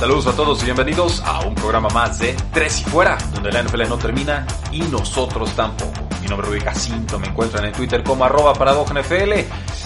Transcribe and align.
Saludos 0.00 0.28
a 0.28 0.32
todos 0.32 0.62
y 0.62 0.64
bienvenidos 0.64 1.20
a 1.26 1.40
un 1.40 1.54
programa 1.54 1.90
más 1.90 2.18
de 2.20 2.34
Tres 2.54 2.80
y 2.80 2.84
Fuera, 2.84 3.18
donde 3.34 3.52
la 3.52 3.62
NFL 3.62 3.86
no 3.86 3.98
termina 3.98 4.46
y 4.72 4.80
nosotros 4.80 5.54
tampoco. 5.54 5.92
Mi 6.22 6.26
nombre 6.26 6.46
es 6.48 6.54
Rubí 6.54 6.60
Jacinto, 6.64 7.18
me 7.18 7.26
encuentran 7.26 7.66
en 7.66 7.72
Twitter 7.72 8.02
como 8.02 8.24
arroba 8.24 8.54
NFL 8.54 9.32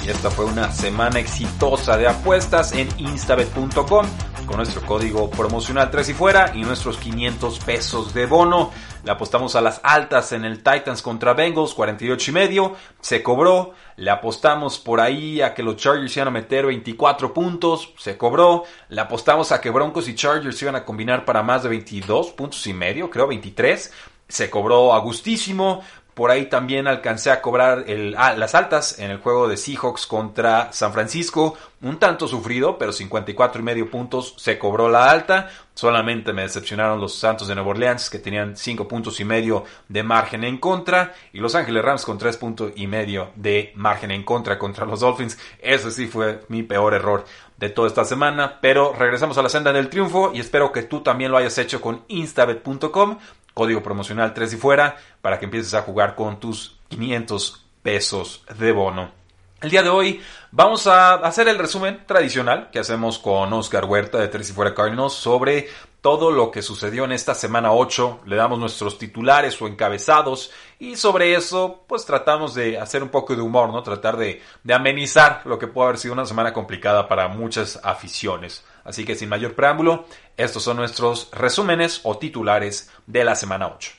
y 0.04 0.08
esta 0.08 0.30
fue 0.30 0.44
una 0.44 0.70
semana 0.70 1.18
exitosa 1.18 1.96
de 1.96 2.06
apuestas 2.06 2.70
en 2.74 2.88
instabet.com 2.96 4.06
con 4.46 4.58
nuestro 4.58 4.82
código 4.82 5.30
promocional 5.30 5.90
3 5.90 6.10
y 6.10 6.14
fuera 6.14 6.52
y 6.54 6.62
nuestros 6.62 6.98
500 6.98 7.58
pesos 7.60 8.14
de 8.14 8.26
bono. 8.26 8.70
Le 9.04 9.10
apostamos 9.10 9.54
a 9.56 9.60
las 9.60 9.80
altas 9.82 10.32
en 10.32 10.44
el 10.44 10.62
Titans 10.62 11.02
contra 11.02 11.34
Bengals, 11.34 11.74
48 11.74 12.30
y 12.30 12.34
medio. 12.34 12.76
Se 13.00 13.22
cobró. 13.22 13.72
Le 13.96 14.10
apostamos 14.10 14.78
por 14.78 15.00
ahí 15.00 15.40
a 15.40 15.54
que 15.54 15.62
los 15.62 15.76
Chargers 15.76 16.16
iban 16.16 16.28
a 16.28 16.30
meter 16.30 16.66
24 16.66 17.32
puntos. 17.34 17.92
Se 17.98 18.16
cobró. 18.16 18.64
Le 18.88 19.00
apostamos 19.00 19.52
a 19.52 19.60
que 19.60 19.70
Broncos 19.70 20.08
y 20.08 20.14
Chargers 20.14 20.60
iban 20.62 20.76
a 20.76 20.84
combinar 20.84 21.24
para 21.24 21.42
más 21.42 21.62
de 21.62 21.68
22 21.68 22.32
puntos 22.32 22.66
y 22.66 22.72
medio, 22.72 23.10
creo 23.10 23.26
23. 23.26 23.92
Se 24.28 24.50
cobró 24.50 24.94
a 24.94 24.98
gustísimo. 25.00 25.82
Por 26.14 26.30
ahí 26.30 26.46
también 26.46 26.86
alcancé 26.86 27.32
a 27.32 27.42
cobrar 27.42 27.84
el, 27.88 28.14
ah, 28.16 28.34
las 28.34 28.54
altas 28.54 29.00
en 29.00 29.10
el 29.10 29.18
juego 29.18 29.48
de 29.48 29.56
Seahawks 29.56 30.06
contra 30.06 30.72
San 30.72 30.92
Francisco. 30.92 31.56
Un 31.82 31.98
tanto 31.98 32.28
sufrido, 32.28 32.78
pero 32.78 32.92
54 32.92 33.60
y 33.60 33.64
medio 33.64 33.90
puntos 33.90 34.34
se 34.38 34.56
cobró 34.56 34.88
la 34.88 35.10
alta. 35.10 35.50
Solamente 35.74 36.32
me 36.32 36.42
decepcionaron 36.42 37.00
los 37.00 37.16
Santos 37.16 37.48
de 37.48 37.56
Nueva 37.56 37.70
Orleans, 37.70 38.08
que 38.08 38.20
tenían 38.20 38.56
5 38.56 38.86
puntos 38.86 39.18
y 39.18 39.24
medio 39.24 39.64
de 39.88 40.04
margen 40.04 40.44
en 40.44 40.58
contra. 40.58 41.14
Y 41.32 41.40
Los 41.40 41.56
Ángeles 41.56 41.84
Rams 41.84 42.04
con 42.04 42.16
3 42.16 42.36
puntos 42.36 42.72
y 42.76 42.86
medio 42.86 43.32
de 43.34 43.72
margen 43.74 44.12
en 44.12 44.22
contra 44.22 44.56
contra 44.56 44.86
los 44.86 45.00
Dolphins. 45.00 45.36
Ese 45.58 45.90
sí 45.90 46.06
fue 46.06 46.42
mi 46.48 46.62
peor 46.62 46.94
error 46.94 47.24
de 47.56 47.70
toda 47.70 47.88
esta 47.88 48.04
semana. 48.04 48.60
Pero 48.60 48.92
regresamos 48.92 49.36
a 49.36 49.42
la 49.42 49.48
senda 49.48 49.72
del 49.72 49.88
triunfo 49.88 50.30
y 50.32 50.38
espero 50.38 50.70
que 50.70 50.84
tú 50.84 51.02
también 51.02 51.32
lo 51.32 51.38
hayas 51.38 51.58
hecho 51.58 51.80
con 51.80 52.04
instabet.com 52.06 53.18
código 53.54 53.82
promocional 53.82 54.34
3 54.34 54.52
y 54.52 54.56
fuera, 54.56 54.96
para 55.22 55.38
que 55.38 55.46
empieces 55.46 55.72
a 55.74 55.82
jugar 55.82 56.14
con 56.16 56.40
tus 56.40 56.78
500 56.88 57.64
pesos 57.82 58.44
de 58.58 58.72
bono. 58.72 59.24
El 59.64 59.70
día 59.70 59.82
de 59.82 59.88
hoy 59.88 60.20
vamos 60.50 60.86
a 60.86 61.14
hacer 61.14 61.48
el 61.48 61.56
resumen 61.56 62.04
tradicional 62.06 62.68
que 62.70 62.80
hacemos 62.80 63.18
con 63.18 63.50
Oscar 63.54 63.86
Huerta 63.86 64.18
de 64.18 64.28
Tres 64.28 64.50
y 64.50 64.52
Fuera 64.52 64.74
Cardinals 64.74 65.14
sobre 65.14 65.70
todo 66.02 66.30
lo 66.30 66.50
que 66.50 66.60
sucedió 66.60 67.06
en 67.06 67.12
esta 67.12 67.34
semana 67.34 67.72
8. 67.72 68.20
Le 68.26 68.36
damos 68.36 68.58
nuestros 68.58 68.98
titulares 68.98 69.60
o 69.62 69.66
encabezados 69.66 70.50
y 70.78 70.96
sobre 70.96 71.34
eso 71.34 71.82
pues 71.86 72.04
tratamos 72.04 72.54
de 72.54 72.78
hacer 72.78 73.02
un 73.02 73.08
poco 73.08 73.34
de 73.34 73.40
humor, 73.40 73.70
¿no? 73.70 73.82
Tratar 73.82 74.18
de, 74.18 74.42
de 74.62 74.74
amenizar 74.74 75.40
lo 75.46 75.58
que 75.58 75.66
puede 75.66 75.88
haber 75.88 75.98
sido 75.98 76.12
una 76.12 76.26
semana 76.26 76.52
complicada 76.52 77.08
para 77.08 77.28
muchas 77.28 77.80
aficiones. 77.82 78.64
Así 78.84 79.04
que 79.04 79.14
sin 79.16 79.28
mayor 79.28 79.54
preámbulo, 79.54 80.06
estos 80.36 80.62
son 80.62 80.76
nuestros 80.76 81.30
resúmenes 81.32 82.00
o 82.04 82.18
titulares 82.18 82.90
de 83.06 83.24
la 83.24 83.34
semana 83.34 83.68
8. 83.74 83.92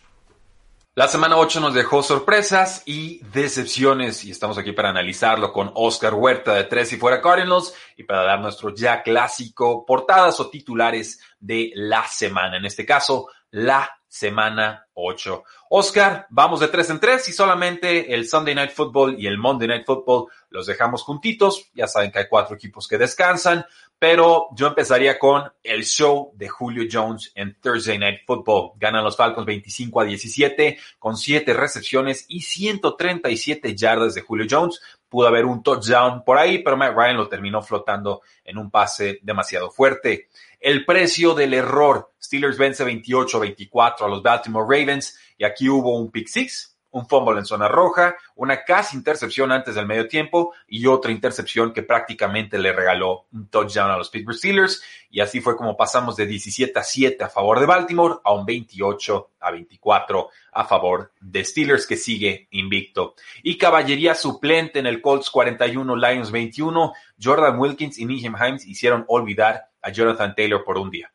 La 0.97 1.09
semana 1.09 1.35
8 1.35 1.59
nos 1.59 1.73
dejó 1.73 2.03
sorpresas 2.03 2.81
y 2.85 3.22
decepciones 3.34 4.24
y 4.24 4.31
estamos 4.31 4.57
aquí 4.57 4.72
para 4.72 4.91
analizarlo 4.91 5.51
con 5.51 5.69
Oscar 5.75 6.13
Huerta 6.13 6.53
de 6.53 6.63
Tres 6.63 6.94
y 6.94 6.97
Fuera 6.97 7.22
Cardinals 7.22 7.74
y 7.97 8.03
para 8.03 8.24
dar 8.24 8.40
nuestro 8.40 8.74
ya 8.74 9.03
clásico 9.03 9.85
portadas 9.85 10.40
o 10.40 10.50
titulares 10.50 11.19
de 11.38 11.72
la 11.75 12.07
semana. 12.07 12.56
En 12.56 12.66
este 12.66 12.85
caso, 12.85 13.28
la 13.51 13.91
semana 14.07 14.88
8. 14.94 15.44
Oscar, 15.72 16.28
vamos 16.29 16.62
de 16.62 16.69
tres 16.69 16.90
en 16.90 17.01
tres 17.01 17.28
y 17.28 17.34
solamente 17.34 18.13
el 18.13 18.29
Sunday 18.29 18.56
Night 18.56 18.72
Football 18.72 19.19
y 19.19 19.28
el 19.28 19.38
Monday 19.38 19.68
Night 19.68 19.85
Football 19.85 20.28
los 20.50 20.66
dejamos 20.66 21.03
juntitos. 21.03 21.69
Ya 21.74 21.88
saben 21.88 22.12
que 22.13 22.19
hay 22.19 22.28
cuatro 22.29 22.56
equipos 22.56 22.88
que 22.88 22.97
descansan, 22.97 23.66
pero 24.08 24.50
yo 24.54 24.68
empezaría 24.68 25.18
con 25.18 25.52
el 25.64 25.84
show 25.84 26.32
de 26.36 26.48
Julio 26.48 26.88
Jones 26.92 27.32
en 27.34 27.60
Thursday 27.60 27.98
Night 27.98 28.20
Football. 28.28 28.74
Ganan 28.78 29.04
los 29.04 29.18
Falcons 29.18 29.48
25 29.48 30.00
a 30.00 30.04
17 30.04 30.78
con 31.00 31.18
7 31.18 31.52
recepciones 31.56 32.26
y 32.28 32.42
137 32.42 33.76
yardas 33.76 34.14
de 34.14 34.22
Julio 34.22 34.46
Jones. 34.48 34.80
Pudo 35.10 35.28
haber 35.28 35.46
un 35.46 35.64
touchdown 35.64 36.24
por 36.24 36.38
ahí, 36.38 36.60
pero 36.60 36.78
Matt 36.78 36.96
Ryan 36.96 37.18
lo 37.18 37.28
terminó 37.28 37.64
flotando 37.64 38.22
en 38.44 38.60
un 38.60 38.70
pase 38.70 39.18
demasiado 39.24 39.72
fuerte. 39.72 40.30
El 40.60 40.86
precio 40.86 41.34
del 41.34 41.56
error. 41.56 42.12
Steelers 42.22 42.60
vence 42.60 42.86
28-24 42.86 44.02
a 44.02 44.08
los 44.08 44.22
Baltimore 44.22 44.68
Ravens 44.70 45.18
y 45.36 45.46
aquí 45.46 45.68
hubo 45.68 45.98
un 45.98 46.12
pick 46.12 46.28
six, 46.28 46.75
un 46.95 47.09
fumble 47.09 47.38
en 47.38 47.45
zona 47.45 47.67
roja, 47.67 48.16
una 48.35 48.63
casi 48.63 48.95
intercepción 48.95 49.51
antes 49.51 49.75
del 49.75 49.85
medio 49.85 50.07
tiempo 50.07 50.53
y 50.66 50.88
otra 50.88 51.11
intercepción 51.11 51.73
que 51.73 51.83
prácticamente 51.83 52.57
le 52.57 52.72
regaló 52.72 53.25
un 53.33 53.50
touchdown 53.50 53.91
a 53.91 53.97
los 53.97 54.09
Pittsburgh 54.09 54.38
Steelers 54.38 54.81
y 55.09 55.19
así 55.19 55.41
fue 55.41 55.57
como 55.57 55.75
pasamos 55.75 56.16
de 56.16 56.25
17 56.25 56.79
a 56.79 56.83
7 56.83 57.22
a 57.25 57.29
favor 57.29 57.59
de 57.59 57.66
Baltimore 57.66 58.16
a 58.23 58.33
un 58.33 58.45
28 58.45 59.31
a 59.41 59.51
24 59.51 60.29
a 60.53 60.63
favor 60.63 61.11
de 61.19 61.44
Steelers 61.44 61.85
que 61.85 61.97
sigue 61.97 62.47
invicto. 62.51 63.16
Y 63.44 63.57
caballería 63.57 64.16
suplente 64.16 64.79
en 64.79 64.85
el 64.85 65.01
Colts 65.01 65.29
41 65.29 65.97
Lions 65.97 66.31
21, 66.31 66.94
Jordan 67.22 67.59
Wilkins 67.59 68.00
y 68.00 68.06
Nijem 68.06 68.35
Himes 68.41 68.66
hicieron 68.66 69.03
olvidar 69.09 69.69
a 69.81 69.89
Jonathan 69.89 70.33
Taylor 70.33 70.63
por 70.63 70.77
un 70.77 70.89
día. 70.89 71.12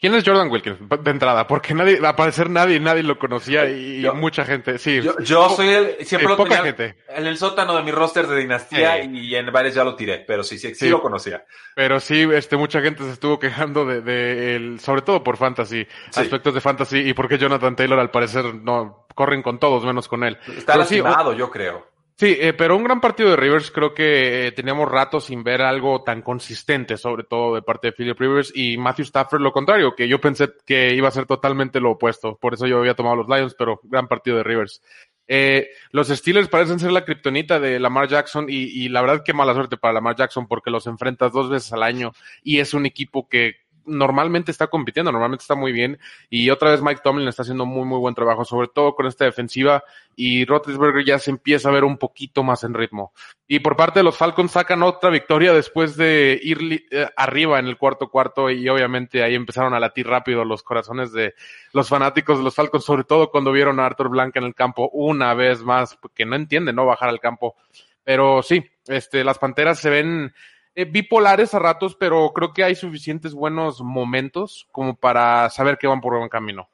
¿Quién 0.00 0.14
es 0.14 0.24
Jordan 0.24 0.50
Wilkins? 0.50 0.78
De 1.02 1.10
entrada, 1.10 1.46
porque 1.46 1.74
nadie, 1.74 1.98
a 2.02 2.16
parecer 2.16 2.48
nadie, 2.48 2.80
nadie 2.80 3.02
lo 3.02 3.18
conocía 3.18 3.68
y 3.68 4.02
mucha 4.14 4.46
gente, 4.46 4.78
sí. 4.78 5.02
Yo, 5.20 5.50
soy 5.50 5.68
el, 5.68 6.06
siempre 6.06 6.28
lo 6.30 6.42
tenía 6.42 6.94
en 7.08 7.26
el 7.26 7.36
sótano 7.36 7.76
de 7.76 7.82
mi 7.82 7.90
roster 7.90 8.26
de 8.26 8.38
dinastía 8.38 9.04
y, 9.04 9.34
en 9.34 9.52
varios 9.52 9.74
ya 9.74 9.84
lo 9.84 9.96
tiré, 9.96 10.24
pero 10.26 10.42
sí, 10.42 10.58
sí, 10.58 10.74
sí, 10.74 10.88
lo 10.88 11.02
conocía. 11.02 11.44
Pero 11.74 12.00
sí, 12.00 12.26
este, 12.32 12.56
mucha 12.56 12.80
gente 12.80 13.04
se 13.04 13.10
estuvo 13.10 13.38
quejando 13.38 13.84
de, 13.84 14.00
de 14.00 14.56
el, 14.56 14.80
sobre 14.80 15.02
todo 15.02 15.22
por 15.22 15.36
fantasy, 15.36 15.86
aspectos 16.14 16.54
de 16.54 16.62
fantasy 16.62 16.98
y 17.00 17.12
porque 17.12 17.36
Jonathan 17.36 17.76
Taylor 17.76 17.98
al 17.98 18.10
parecer 18.10 18.54
no 18.54 19.06
corren 19.14 19.42
con 19.42 19.58
todos 19.58 19.84
menos 19.84 20.08
con 20.08 20.24
él. 20.24 20.38
Está 20.56 20.76
lastimado, 20.76 21.34
yo 21.34 21.50
creo. 21.50 21.89
Sí, 22.20 22.36
eh, 22.38 22.52
pero 22.52 22.76
un 22.76 22.84
gran 22.84 23.00
partido 23.00 23.30
de 23.30 23.36
Rivers, 23.36 23.70
creo 23.70 23.94
que 23.94 24.48
eh, 24.48 24.52
teníamos 24.52 24.90
rato 24.90 25.20
sin 25.20 25.42
ver 25.42 25.62
algo 25.62 26.02
tan 26.02 26.20
consistente, 26.20 26.98
sobre 26.98 27.24
todo 27.24 27.54
de 27.54 27.62
parte 27.62 27.88
de 27.88 27.92
Philip 27.94 28.20
Rivers 28.20 28.52
y 28.54 28.76
Matthew 28.76 29.04
Stafford, 29.04 29.40
lo 29.40 29.52
contrario, 29.52 29.94
que 29.96 30.06
yo 30.06 30.20
pensé 30.20 30.50
que 30.66 30.94
iba 30.94 31.08
a 31.08 31.12
ser 31.12 31.24
totalmente 31.24 31.80
lo 31.80 31.92
opuesto, 31.92 32.36
por 32.36 32.52
eso 32.52 32.66
yo 32.66 32.76
había 32.76 32.92
tomado 32.92 33.16
los 33.16 33.26
Lions, 33.26 33.54
pero 33.58 33.80
gran 33.84 34.06
partido 34.06 34.36
de 34.36 34.42
Rivers. 34.42 34.82
Eh, 35.28 35.70
los 35.92 36.08
Steelers 36.08 36.48
parecen 36.48 36.78
ser 36.78 36.92
la 36.92 37.06
kriptonita 37.06 37.58
de 37.58 37.80
Lamar 37.80 38.06
Jackson 38.06 38.50
y, 38.50 38.64
y 38.64 38.90
la 38.90 39.00
verdad 39.00 39.22
que 39.24 39.32
mala 39.32 39.54
suerte 39.54 39.78
para 39.78 39.94
Lamar 39.94 40.14
Jackson 40.14 40.46
porque 40.46 40.70
los 40.70 40.86
enfrentas 40.86 41.32
dos 41.32 41.48
veces 41.48 41.72
al 41.72 41.82
año 41.82 42.12
y 42.42 42.58
es 42.58 42.74
un 42.74 42.84
equipo 42.84 43.30
que 43.30 43.54
normalmente 43.86 44.50
está 44.50 44.66
compitiendo, 44.68 45.12
normalmente 45.12 45.42
está 45.42 45.54
muy 45.54 45.72
bien. 45.72 45.98
Y 46.28 46.50
otra 46.50 46.70
vez 46.70 46.82
Mike 46.82 47.00
Tomlin 47.02 47.28
está 47.28 47.42
haciendo 47.42 47.66
muy, 47.66 47.84
muy 47.84 47.98
buen 47.98 48.14
trabajo, 48.14 48.44
sobre 48.44 48.68
todo 48.68 48.94
con 48.94 49.06
esta 49.06 49.24
defensiva. 49.24 49.82
Y 50.16 50.44
Roethlisberger 50.44 51.04
ya 51.04 51.18
se 51.18 51.30
empieza 51.30 51.68
a 51.68 51.72
ver 51.72 51.84
un 51.84 51.98
poquito 51.98 52.42
más 52.42 52.64
en 52.64 52.74
ritmo. 52.74 53.12
Y 53.46 53.60
por 53.60 53.76
parte 53.76 54.00
de 54.00 54.04
los 54.04 54.16
Falcons 54.16 54.52
sacan 54.52 54.82
otra 54.82 55.10
victoria 55.10 55.52
después 55.52 55.96
de 55.96 56.38
ir 56.42 56.86
eh, 56.90 57.08
arriba 57.16 57.58
en 57.58 57.66
el 57.66 57.76
cuarto 57.76 58.08
cuarto. 58.08 58.50
Y 58.50 58.68
obviamente 58.68 59.22
ahí 59.22 59.34
empezaron 59.34 59.74
a 59.74 59.80
latir 59.80 60.06
rápido 60.06 60.44
los 60.44 60.62
corazones 60.62 61.12
de 61.12 61.34
los 61.72 61.88
fanáticos 61.88 62.38
de 62.38 62.44
los 62.44 62.54
Falcons, 62.54 62.84
sobre 62.84 63.04
todo 63.04 63.30
cuando 63.30 63.52
vieron 63.52 63.80
a 63.80 63.86
Arthur 63.86 64.08
Blanca 64.08 64.38
en 64.38 64.46
el 64.46 64.54
campo 64.54 64.90
una 64.92 65.34
vez 65.34 65.62
más, 65.62 65.98
que 66.14 66.26
no 66.26 66.36
entiende 66.36 66.72
no 66.72 66.86
bajar 66.86 67.08
al 67.08 67.20
campo. 67.20 67.56
Pero 68.04 68.42
sí, 68.42 68.64
este, 68.86 69.24
las 69.24 69.38
Panteras 69.38 69.78
se 69.78 69.90
ven 69.90 70.32
eh, 70.80 70.84
bipolares 70.84 71.54
a 71.54 71.58
ratos, 71.58 71.94
pero 71.94 72.32
creo 72.32 72.52
que 72.52 72.64
hay 72.64 72.74
suficientes 72.74 73.34
buenos 73.34 73.80
momentos 73.80 74.66
como 74.72 74.96
para 74.96 75.50
saber 75.50 75.78
que 75.78 75.86
van 75.86 76.00
por 76.00 76.16
buen 76.16 76.28
camino. 76.28 76.68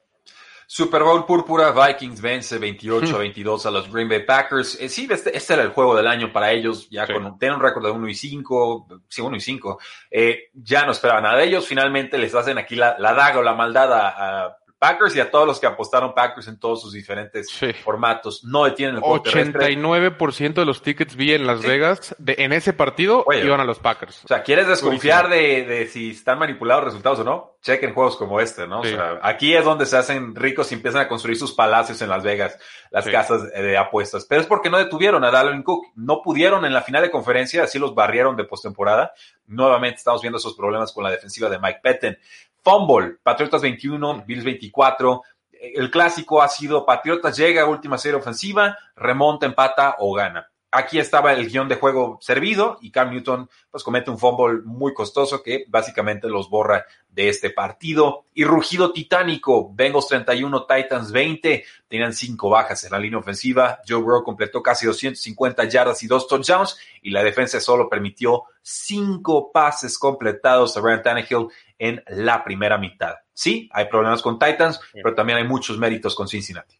Super 0.69 1.01
Bowl 1.01 1.25
púrpura, 1.25 1.71
Vikings 1.71 2.19
vence 2.21 2.57
28 2.59 3.15
a 3.15 3.19
22 3.19 3.65
a 3.65 3.71
los 3.71 3.91
Green 3.91 4.09
Bay 4.09 4.25
Packers. 4.25 4.77
Eh, 4.79 4.89
sí, 4.89 5.07
este, 5.09 5.35
este, 5.35 5.53
era 5.53 5.63
el 5.63 5.69
juego 5.69 5.95
del 5.95 6.07
año 6.07 6.31
para 6.31 6.51
ellos, 6.51 6.89
ya 6.89 7.07
con 7.07 7.39
tienen 7.39 7.57
un 7.57 7.63
récord 7.63 7.85
de 7.85 7.91
1 7.91 8.07
y 8.09 8.13
5, 8.13 8.87
sí, 9.07 9.21
1 9.21 9.35
y 9.37 9.39
5. 9.39 9.79
Eh, 10.11 10.39
ya 10.53 10.85
no 10.85 10.91
esperaban 10.91 11.23
nada 11.23 11.37
de 11.37 11.45
ellos, 11.45 11.65
finalmente 11.65 12.17
les 12.17 12.35
hacen 12.35 12.57
aquí 12.57 12.75
la, 12.75 12.97
daga 12.99 13.39
o 13.39 13.43
la 13.43 13.53
maldad 13.53 13.93
a, 13.93 14.57
Packers 14.79 15.15
y 15.15 15.19
a 15.19 15.31
todos 15.31 15.47
los 15.47 15.59
que 15.59 15.65
apostaron 15.65 16.13
Packers 16.13 16.47
en 16.47 16.59
todos 16.59 16.81
sus 16.81 16.93
diferentes 16.93 17.47
formatos. 17.83 18.43
No 18.43 18.65
detienen 18.65 18.95
el 18.95 19.01
juego 19.01 19.23
89% 19.23 20.53
de 20.53 20.65
los 20.65 20.81
tickets 20.81 21.15
vi 21.15 21.33
en 21.33 21.47
Las 21.47 21.63
Vegas 21.63 22.15
de, 22.19 22.35
en 22.37 22.53
ese 22.53 22.73
partido 22.73 23.25
iban 23.33 23.59
a 23.59 23.63
los 23.63 23.79
Packers. 23.79 24.23
O 24.25 24.27
sea, 24.27 24.43
¿quieres 24.43 24.67
desconfiar 24.67 25.29
de, 25.29 25.65
de, 25.65 25.87
si 25.87 26.11
están 26.11 26.37
manipulados 26.37 26.83
resultados 26.83 27.19
o 27.19 27.23
no? 27.23 27.57
Chequen 27.61 27.93
juegos 27.93 28.17
como 28.17 28.39
este, 28.39 28.67
¿no? 28.67 28.81
O 28.81 28.85
sea, 28.85 29.19
aquí 29.23 29.55
es 29.55 29.65
donde 29.65 29.85
se 29.85 29.97
hacen 29.97 30.35
ricos 30.35 30.71
y 30.71 30.75
empiezan 30.75 31.01
a 31.01 31.07
construir 31.07 31.37
sus 31.37 31.53
palacios 31.53 32.01
en 32.01 32.09
Las 32.09 32.23
Vegas, 32.23 32.57
las 32.91 33.07
casas 33.07 33.51
de 33.51 33.77
apuestas. 33.77 34.25
Pero 34.25 34.41
es 34.41 34.47
porque 34.47 34.69
no 34.69 34.77
detuvieron 34.77 35.23
a 35.23 35.31
Dalvin 35.31 35.63
Cook. 35.63 35.87
No 35.95 36.21
pudieron 36.21 36.65
en 36.65 36.73
la 36.73 36.81
final 36.81 37.01
de 37.01 37.11
conferencia, 37.11 37.63
así 37.63 37.79
los 37.79 37.95
barrieron 37.95 38.35
de 38.37 38.43
postemporada. 38.43 39.13
Nuevamente 39.47 39.97
estamos 39.97 40.21
viendo 40.21 40.37
esos 40.37 40.55
problemas 40.55 40.93
con 40.93 41.03
la 41.03 41.11
defensiva 41.11 41.49
de 41.49 41.59
Mike 41.59 41.79
Petten. 41.81 42.17
Fumble, 42.67 43.15
Patriotas 43.23 43.61
21, 43.61 44.25
Bills 44.27 44.43
24. 44.43 45.23
El 45.51 45.89
clásico 45.89 46.41
ha 46.41 46.49
sido 46.49 46.85
Patriotas 46.85 47.37
llega 47.37 47.61
a 47.61 47.65
última 47.65 47.97
serie 47.97 48.19
ofensiva, 48.19 48.77
remonta, 48.93 49.45
empata 49.45 49.95
o 49.99 50.13
gana. 50.13 50.51
Aquí 50.69 50.99
estaba 50.99 51.31
el 51.31 51.47
guion 51.47 51.69
de 51.69 51.77
juego 51.77 52.17
servido 52.19 52.77
y 52.81 52.91
Cam 52.91 53.11
Newton 53.11 53.49
pues 53.71 53.85
comete 53.85 54.11
un 54.11 54.19
fumble 54.19 54.63
muy 54.65 54.93
costoso 54.93 55.41
que 55.41 55.63
básicamente 55.69 56.27
los 56.27 56.49
borra 56.49 56.85
de 57.07 57.29
este 57.29 57.51
partido. 57.51 58.25
Y 58.33 58.43
rugido 58.43 58.91
titánico, 58.91 59.71
Bengals 59.73 60.09
31, 60.09 60.65
Titans 60.65 61.13
20, 61.13 61.63
tenían 61.87 62.13
cinco 62.13 62.49
bajas 62.49 62.83
en 62.83 62.91
la 62.91 62.99
línea 62.99 63.17
ofensiva. 63.17 63.79
Joe 63.87 64.01
Burrow 64.01 64.25
completó 64.25 64.61
casi 64.61 64.85
250 64.85 65.63
yardas 65.69 66.03
y 66.03 66.07
dos 66.07 66.27
touchdowns 66.27 66.77
y 67.01 67.11
la 67.11 67.23
defensa 67.23 67.61
solo 67.61 67.87
permitió 67.87 68.43
cinco 68.61 69.53
pases 69.53 69.97
completados 69.97 70.75
a 70.75 70.81
Ryan 70.81 71.01
Tannehill 71.01 71.47
en 71.77 72.03
la 72.07 72.43
primera 72.43 72.77
mitad. 72.77 73.15
Sí, 73.33 73.69
hay 73.71 73.85
problemas 73.85 74.21
con 74.21 74.39
Titans, 74.39 74.79
pero 74.93 75.13
también 75.13 75.37
hay 75.39 75.47
muchos 75.47 75.77
méritos 75.77 76.15
con 76.15 76.27
Cincinnati. 76.27 76.79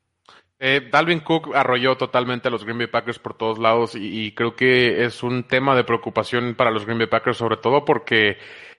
Eh, 0.59 0.89
Dalvin 0.91 1.19
Cook 1.19 1.55
arrolló 1.55 1.97
totalmente 1.97 2.47
a 2.47 2.51
los 2.51 2.63
Green 2.63 2.79
Bay 2.79 2.87
Packers 2.87 3.19
por 3.19 3.35
todos 3.35 3.59
lados 3.59 3.93
y, 3.95 4.33
creo 4.33 4.55
que 4.55 5.05
es 5.05 5.21
un 5.21 5.43
tema 5.43 5.75
de 5.75 5.83
preocupación 5.83 6.55
para 6.55 6.71
los 6.71 6.85
Green 6.85 6.97
Bay 6.97 7.07
Packers, 7.07 7.37
sobre 7.37 7.57
todo 7.57 7.85
porque 7.85 8.37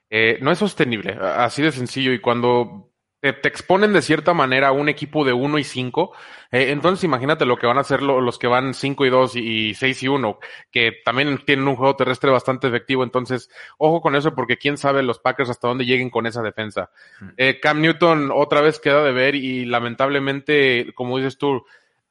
eh, 0.09 0.37
no 0.41 0.51
es 0.51 0.59
sostenible, 0.59 1.17
así 1.21 1.61
de 1.61 1.71
sencillo. 1.71 2.11
Y 2.11 2.19
cuando 2.19 2.88
te, 3.21 3.47
exponen 3.47 3.93
de 3.93 4.01
cierta 4.01 4.33
manera 4.33 4.69
a 4.69 4.71
un 4.71 4.89
equipo 4.89 5.25
de 5.25 5.33
1 5.33 5.57
y 5.59 5.63
5. 5.63 6.13
Eh, 6.51 6.71
entonces 6.71 7.03
imagínate 7.03 7.45
lo 7.45 7.57
que 7.57 7.67
van 7.67 7.77
a 7.77 7.81
hacer 7.81 8.01
los 8.01 8.39
que 8.39 8.47
van 8.47 8.73
5 8.73 9.05
y 9.05 9.09
2 9.09 9.35
y 9.35 9.73
6 9.73 10.03
y 10.03 10.07
1, 10.07 10.39
que 10.71 10.93
también 11.03 11.37
tienen 11.45 11.67
un 11.67 11.75
juego 11.75 11.95
terrestre 11.95 12.31
bastante 12.31 12.67
efectivo. 12.67 13.03
Entonces, 13.03 13.49
ojo 13.77 14.01
con 14.01 14.15
eso 14.15 14.35
porque 14.35 14.57
quién 14.57 14.77
sabe 14.77 15.03
los 15.03 15.19
Packers 15.19 15.49
hasta 15.49 15.67
dónde 15.67 15.85
lleguen 15.85 16.09
con 16.09 16.25
esa 16.25 16.41
defensa. 16.41 16.91
Eh, 17.37 17.59
Cam 17.59 17.81
Newton 17.81 18.31
otra 18.33 18.61
vez 18.61 18.79
queda 18.79 19.03
de 19.03 19.11
ver 19.11 19.35
y 19.35 19.65
lamentablemente, 19.65 20.91
como 20.95 21.17
dices 21.17 21.37
tú, 21.37 21.65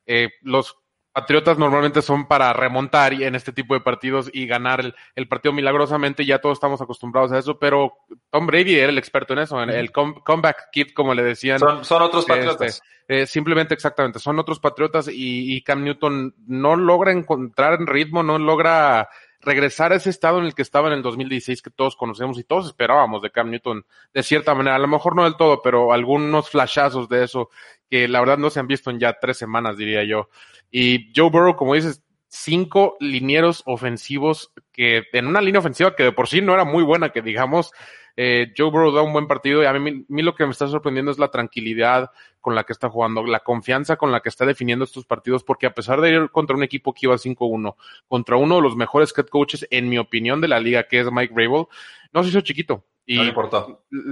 eh, 0.06 0.30
los 0.42 0.76
Patriotas 1.18 1.58
normalmente 1.58 2.00
son 2.00 2.28
para 2.28 2.52
remontar 2.52 3.12
en 3.12 3.34
este 3.34 3.52
tipo 3.52 3.74
de 3.74 3.80
partidos 3.80 4.30
y 4.32 4.46
ganar 4.46 4.94
el, 5.16 5.26
partido 5.26 5.52
milagrosamente. 5.52 6.24
Ya 6.24 6.38
todos 6.38 6.58
estamos 6.58 6.80
acostumbrados 6.80 7.32
a 7.32 7.38
eso, 7.38 7.58
pero 7.58 7.92
Tom 8.30 8.46
Brady 8.46 8.76
era 8.76 8.90
el 8.90 8.98
experto 8.98 9.32
en 9.32 9.40
eso, 9.40 9.60
en 9.60 9.70
el 9.70 9.90
comeback 9.90 10.70
kit, 10.70 10.94
como 10.94 11.14
le 11.14 11.24
decían. 11.24 11.58
Son, 11.58 12.02
otros 12.02 12.22
este, 12.22 12.32
patriotas. 12.32 12.82
Eh, 13.08 13.26
simplemente, 13.26 13.74
exactamente, 13.74 14.20
son 14.20 14.38
otros 14.38 14.60
patriotas 14.60 15.08
y, 15.10 15.60
Cam 15.62 15.82
Newton 15.82 16.36
no 16.46 16.76
logra 16.76 17.10
encontrar 17.10 17.80
ritmo, 17.80 18.22
no 18.22 18.38
logra 18.38 19.08
regresar 19.40 19.92
a 19.92 19.96
ese 19.96 20.10
estado 20.10 20.38
en 20.38 20.46
el 20.46 20.54
que 20.54 20.62
estaba 20.62 20.88
en 20.88 20.94
el 20.94 21.02
2016 21.02 21.62
que 21.62 21.70
todos 21.70 21.96
conocemos 21.96 22.38
y 22.38 22.44
todos 22.44 22.66
esperábamos 22.66 23.22
de 23.22 23.30
Cam 23.30 23.50
Newton 23.50 23.84
de 24.12 24.22
cierta 24.22 24.54
manera, 24.54 24.76
a 24.76 24.80
lo 24.80 24.88
mejor 24.88 25.14
no 25.14 25.24
del 25.24 25.36
todo, 25.36 25.62
pero 25.62 25.92
algunos 25.92 26.50
flashazos 26.50 27.08
de 27.08 27.24
eso 27.24 27.50
que 27.88 28.08
la 28.08 28.20
verdad 28.20 28.38
no 28.38 28.50
se 28.50 28.60
han 28.60 28.66
visto 28.66 28.90
en 28.90 28.98
ya 28.98 29.18
tres 29.20 29.38
semanas, 29.38 29.76
diría 29.76 30.04
yo. 30.04 30.28
Y 30.70 31.12
Joe 31.14 31.30
Burrow, 31.30 31.56
como 31.56 31.74
dices, 31.74 32.02
cinco 32.28 32.96
linieros 33.00 33.62
ofensivos 33.64 34.52
que 34.72 35.04
en 35.12 35.26
una 35.26 35.40
línea 35.40 35.60
ofensiva 35.60 35.96
que 35.96 36.02
de 36.04 36.12
por 36.12 36.28
sí 36.28 36.42
no 36.42 36.54
era 36.54 36.64
muy 36.64 36.82
buena, 36.82 37.10
que 37.10 37.22
digamos, 37.22 37.72
eh, 38.20 38.52
Joe 38.56 38.72
Burrow 38.72 38.90
da 38.90 39.02
un 39.02 39.12
buen 39.12 39.28
partido 39.28 39.62
y 39.62 39.66
a 39.66 39.72
mí, 39.74 40.04
mí, 40.08 40.22
lo 40.22 40.34
que 40.34 40.44
me 40.44 40.50
está 40.50 40.66
sorprendiendo 40.66 41.12
es 41.12 41.20
la 41.20 41.30
tranquilidad 41.30 42.10
con 42.40 42.56
la 42.56 42.64
que 42.64 42.72
está 42.72 42.90
jugando, 42.90 43.24
la 43.24 43.38
confianza 43.38 43.94
con 43.94 44.10
la 44.10 44.18
que 44.18 44.28
está 44.28 44.44
definiendo 44.44 44.84
estos 44.84 45.04
partidos, 45.04 45.44
porque 45.44 45.66
a 45.66 45.72
pesar 45.72 46.00
de 46.00 46.10
ir 46.10 46.30
contra 46.30 46.56
un 46.56 46.64
equipo 46.64 46.92
que 46.92 47.06
iba 47.06 47.14
5-1, 47.14 47.76
contra 48.08 48.36
uno 48.36 48.56
de 48.56 48.62
los 48.62 48.74
mejores 48.74 49.14
head 49.16 49.26
coaches, 49.26 49.68
en 49.70 49.88
mi 49.88 49.98
opinión, 49.98 50.40
de 50.40 50.48
la 50.48 50.58
liga, 50.58 50.88
que 50.88 50.98
es 50.98 51.12
Mike 51.12 51.32
Rabel, 51.32 51.66
no 52.12 52.22
se 52.24 52.30
hizo 52.30 52.40
chiquito. 52.40 52.84
Y 53.06 53.32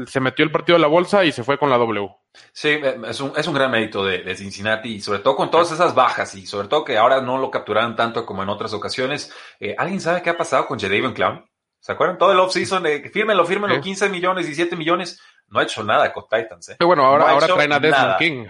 se 0.07 0.21
metió 0.21 0.45
el 0.45 0.53
partido 0.53 0.77
a 0.77 0.79
la 0.79 0.87
bolsa 0.87 1.25
y 1.25 1.33
se 1.33 1.43
fue 1.43 1.59
con 1.59 1.69
la 1.69 1.77
W. 1.77 2.09
Sí, 2.53 2.69
eh, 2.69 2.97
es 3.09 3.21
un, 3.21 3.33
es 3.37 3.49
un 3.49 3.55
gran 3.55 3.73
mérito 3.73 4.05
de, 4.05 4.37
Cincinnati 4.37 4.95
y 4.95 5.01
sobre 5.01 5.19
todo 5.19 5.35
con 5.35 5.51
todas 5.51 5.73
esas 5.73 5.97
bajas 5.97 6.33
y 6.37 6.47
sobre 6.47 6.69
todo 6.69 6.85
que 6.85 6.97
ahora 6.97 7.21
no 7.21 7.39
lo 7.39 7.51
capturaron 7.51 7.97
tanto 7.97 8.25
como 8.25 8.45
en 8.45 8.51
otras 8.51 8.73
ocasiones. 8.73 9.35
Eh, 9.59 9.75
¿Alguien 9.77 10.01
sabe 10.01 10.23
qué 10.23 10.31
ha 10.31 10.37
pasado 10.37 10.67
con 10.69 10.79
Jadavion 10.79 11.13
Clown? 11.13 11.45
¿Se 11.87 11.93
acuerdan? 11.93 12.19
Todo 12.19 12.33
el 12.33 12.41
offseason 12.41 12.83
de 12.83 13.09
fírmenlo, 13.11 13.47
fírmenlo, 13.47 13.81
15 13.81 14.09
millones, 14.09 14.49
y 14.49 14.57
7 14.57 14.75
millones. 14.75 15.21
No 15.47 15.61
ha 15.61 15.63
hecho 15.63 15.85
nada 15.85 16.13
con 16.13 16.25
Titans, 16.29 16.71
¿eh? 16.71 16.77
bueno, 16.81 17.07
ahora, 17.07 17.31
ahora 17.31 17.47
traen 17.47 17.73
a 17.73 17.79
Desmond 17.79 18.19
King 18.19 18.47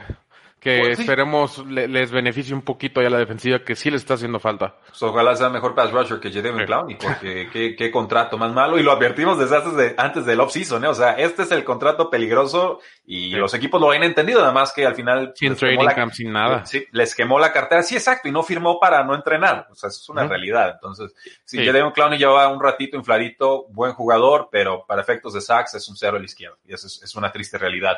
que 0.67 0.81
pues 0.81 0.99
esperemos 0.99 1.65
les 1.67 2.11
beneficie 2.11 2.55
un 2.55 2.63
poquito 2.63 3.01
ya 3.01 3.09
la 3.09 3.19
defensiva 3.19 3.61
que 3.61 3.77
sí 3.77 3.91
le 3.91 3.97
está 3.97 4.15
haciendo 4.15 4.41
falta. 4.41 4.75
Pues 4.89 5.03
ojalá 5.03 5.37
sea 5.37 5.49
mejor 5.49 5.75
pass 5.75 5.93
rusher 5.93 6.19
que 6.19 6.31
Jadavion 6.31 6.67
Clowney, 6.67 6.97
porque 6.97 7.49
qué, 7.53 7.77
qué, 7.77 7.91
contrato 7.91 8.37
más 8.37 8.53
malo 8.53 8.79
y 8.79 8.83
lo 8.83 8.93
advertimos 8.93 9.39
desde 9.39 9.57
antes, 9.57 9.77
de, 9.77 9.95
antes 9.97 10.27
del 10.27 10.41
off-season, 10.41 10.85
¿eh? 10.85 10.89
o 10.89 10.95
sea, 10.95 11.13
este 11.13 11.45
es 11.45 11.53
el 11.53 11.65
contrato 11.65 12.11
peligroso 12.11 12.81
y 13.07 13.31
los 13.31 13.55
equipos 13.55 13.81
lo 13.81 13.93
han 13.93 14.03
entendido, 14.03 14.43
además 14.43 14.73
que 14.75 14.85
al 14.85 14.95
final 14.97 15.33
sin 15.37 15.55
training 15.55 15.87
camp, 15.95 16.13
sin 16.13 16.33
nada. 16.33 16.67
Sí, 16.67 16.85
les 16.91 17.15
quemó 17.15 17.39
la 17.39 17.53
cartera, 17.53 17.83
sí, 17.83 17.95
exacto, 17.95 18.29
y 18.29 18.33
no 18.33 18.43
firmó 18.43 18.81
para 18.81 19.05
no 19.05 19.15
entrenar, 19.15 19.69
o 19.71 19.75
sea, 19.75 19.89
eso 19.89 20.01
es 20.03 20.09
una 20.09 20.27
realidad. 20.27 20.73
Entonces, 20.75 21.15
si 21.45 21.59
sí. 21.59 21.65
Jadavion 21.65 21.93
Clowney 21.93 22.19
lleva 22.19 22.49
un 22.49 22.61
ratito 22.61 22.97
infladito, 22.97 23.67
buen 23.69 23.93
jugador, 23.93 24.49
pero 24.51 24.85
para 24.85 25.01
efectos 25.01 25.35
de 25.35 25.41
sacks 25.41 25.75
es 25.75 25.89
un 25.89 25.97
cero 25.97 26.17
a 26.17 26.19
la 26.19 26.25
izquierda 26.25 26.57
y 26.67 26.75
eso 26.75 26.87
es, 26.87 27.15
una 27.15 27.31
triste 27.31 27.57
realidad. 27.57 27.97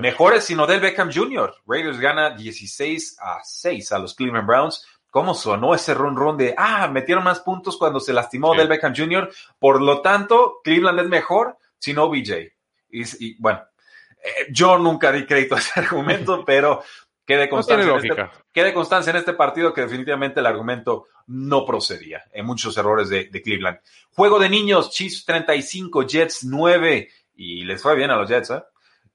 Mejores 0.00 0.44
sino 0.44 0.66
del 0.66 0.80
Beckham 0.80 1.10
Jr. 1.12 1.54
Raiders 1.66 1.97
gana 1.98 2.30
16 2.30 3.18
a 3.20 3.40
6 3.42 3.92
a 3.92 3.98
los 3.98 4.14
Cleveland 4.14 4.46
Browns. 4.46 4.86
¿Cómo 5.10 5.34
sonó 5.34 5.74
ese 5.74 5.94
run 5.94 6.16
run 6.16 6.36
de, 6.36 6.54
ah, 6.56 6.86
metieron 6.88 7.24
más 7.24 7.40
puntos 7.40 7.76
cuando 7.78 7.98
se 7.98 8.12
lastimó 8.12 8.54
Del 8.54 8.68
Beckham 8.68 8.94
Jr.? 8.94 9.30
Por 9.58 9.80
lo 9.80 10.02
tanto, 10.02 10.60
Cleveland 10.62 11.00
es 11.00 11.08
mejor 11.08 11.56
si 11.78 11.94
no 11.94 12.10
BJ. 12.10 12.52
Y, 12.90 13.40
bueno, 13.40 13.62
eh, 14.22 14.48
yo 14.50 14.78
nunca 14.78 15.10
di 15.10 15.24
crédito 15.24 15.54
a 15.54 15.58
ese 15.58 15.80
argumento, 15.80 16.44
pero 16.46 16.82
quede 17.24 17.48
constancia, 17.48 17.90
en 17.90 18.04
este, 18.04 18.30
quede 18.52 18.74
constancia 18.74 19.10
en 19.10 19.16
este 19.16 19.32
partido 19.32 19.72
que 19.72 19.82
definitivamente 19.82 20.40
el 20.40 20.46
argumento 20.46 21.06
no 21.26 21.64
procedía 21.64 22.24
en 22.32 22.44
muchos 22.46 22.76
errores 22.76 23.08
de, 23.08 23.24
de 23.24 23.42
Cleveland. 23.42 23.78
Juego 24.14 24.38
de 24.38 24.48
niños, 24.48 24.90
Chiefs 24.90 25.24
35, 25.24 26.06
Jets 26.06 26.44
9, 26.44 27.08
y 27.36 27.64
les 27.64 27.80
fue 27.82 27.94
bien 27.94 28.10
a 28.10 28.16
los 28.16 28.28
Jets, 28.28 28.50
¿eh? 28.50 28.62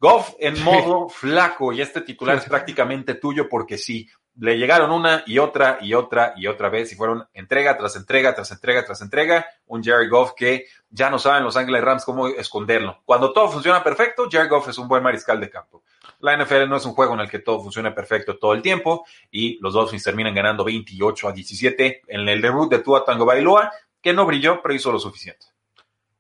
Goff 0.04 0.36
en 0.38 0.62
modo 0.66 1.08
flaco 1.08 1.72
y 1.72 1.80
este 1.80 2.02
titular 2.02 2.36
es 2.36 2.44
prácticamente 2.44 3.14
tuyo 3.14 3.48
porque 3.48 3.78
sí, 3.78 4.10
le 4.36 4.58
llegaron 4.58 4.92
una 4.92 5.24
y 5.26 5.38
otra 5.38 5.78
y 5.80 5.94
otra 5.94 6.34
y 6.36 6.48
otra 6.48 6.68
vez 6.68 6.92
y 6.92 6.96
fueron 6.96 7.26
entrega 7.34 7.78
tras 7.78 7.96
entrega 7.96 8.36
tras 8.36 8.52
entrega 8.52 8.84
tras 8.84 9.02
entrega. 9.02 9.46
Un 9.68 9.82
Jerry 9.82 10.10
Goff 10.10 10.34
que 10.36 10.66
ya 10.90 11.10
no 11.10 11.20
saben 11.20 11.46
los 11.46 11.56
Ángeles 11.56 11.82
Rams 11.82 12.04
cómo 12.04 12.28
esconderlo. 12.28 13.02
Cuando 13.06 13.32
todo 13.32 13.48
funciona 13.48 13.82
perfecto, 13.82 14.28
Jerry 14.30 14.50
Goff 14.50 14.68
es 14.68 14.78
un 14.78 14.90
buen 14.90 15.02
mariscal 15.02 15.40
de 15.40 15.50
campo. 15.50 15.84
La 16.20 16.36
NFL 16.36 16.68
no 16.68 16.76
es 16.76 16.86
un 16.86 16.96
juego 16.96 17.14
en 17.14 17.22
el 17.22 17.30
que 17.30 17.40
todo 17.40 17.62
funcione 17.62 17.92
perfecto 17.92 18.38
todo 18.38 18.56
el 18.56 18.62
tiempo 18.62 19.06
y 19.32 19.58
los 19.62 19.74
Dolphins 19.74 20.04
terminan 20.04 20.36
ganando 20.36 20.66
28 20.66 21.30
a 21.30 21.32
17 21.32 22.02
en 22.10 22.28
el 22.28 22.42
debut 22.42 22.70
de 22.70 22.80
Tua 22.80 23.06
Tango 23.06 23.24
Bailoa, 23.24 23.72
que 24.02 24.12
no 24.12 24.26
brilló 24.26 24.62
pero 24.62 24.76
hizo 24.76 24.92
lo 24.92 25.00
suficiente. 25.00 25.53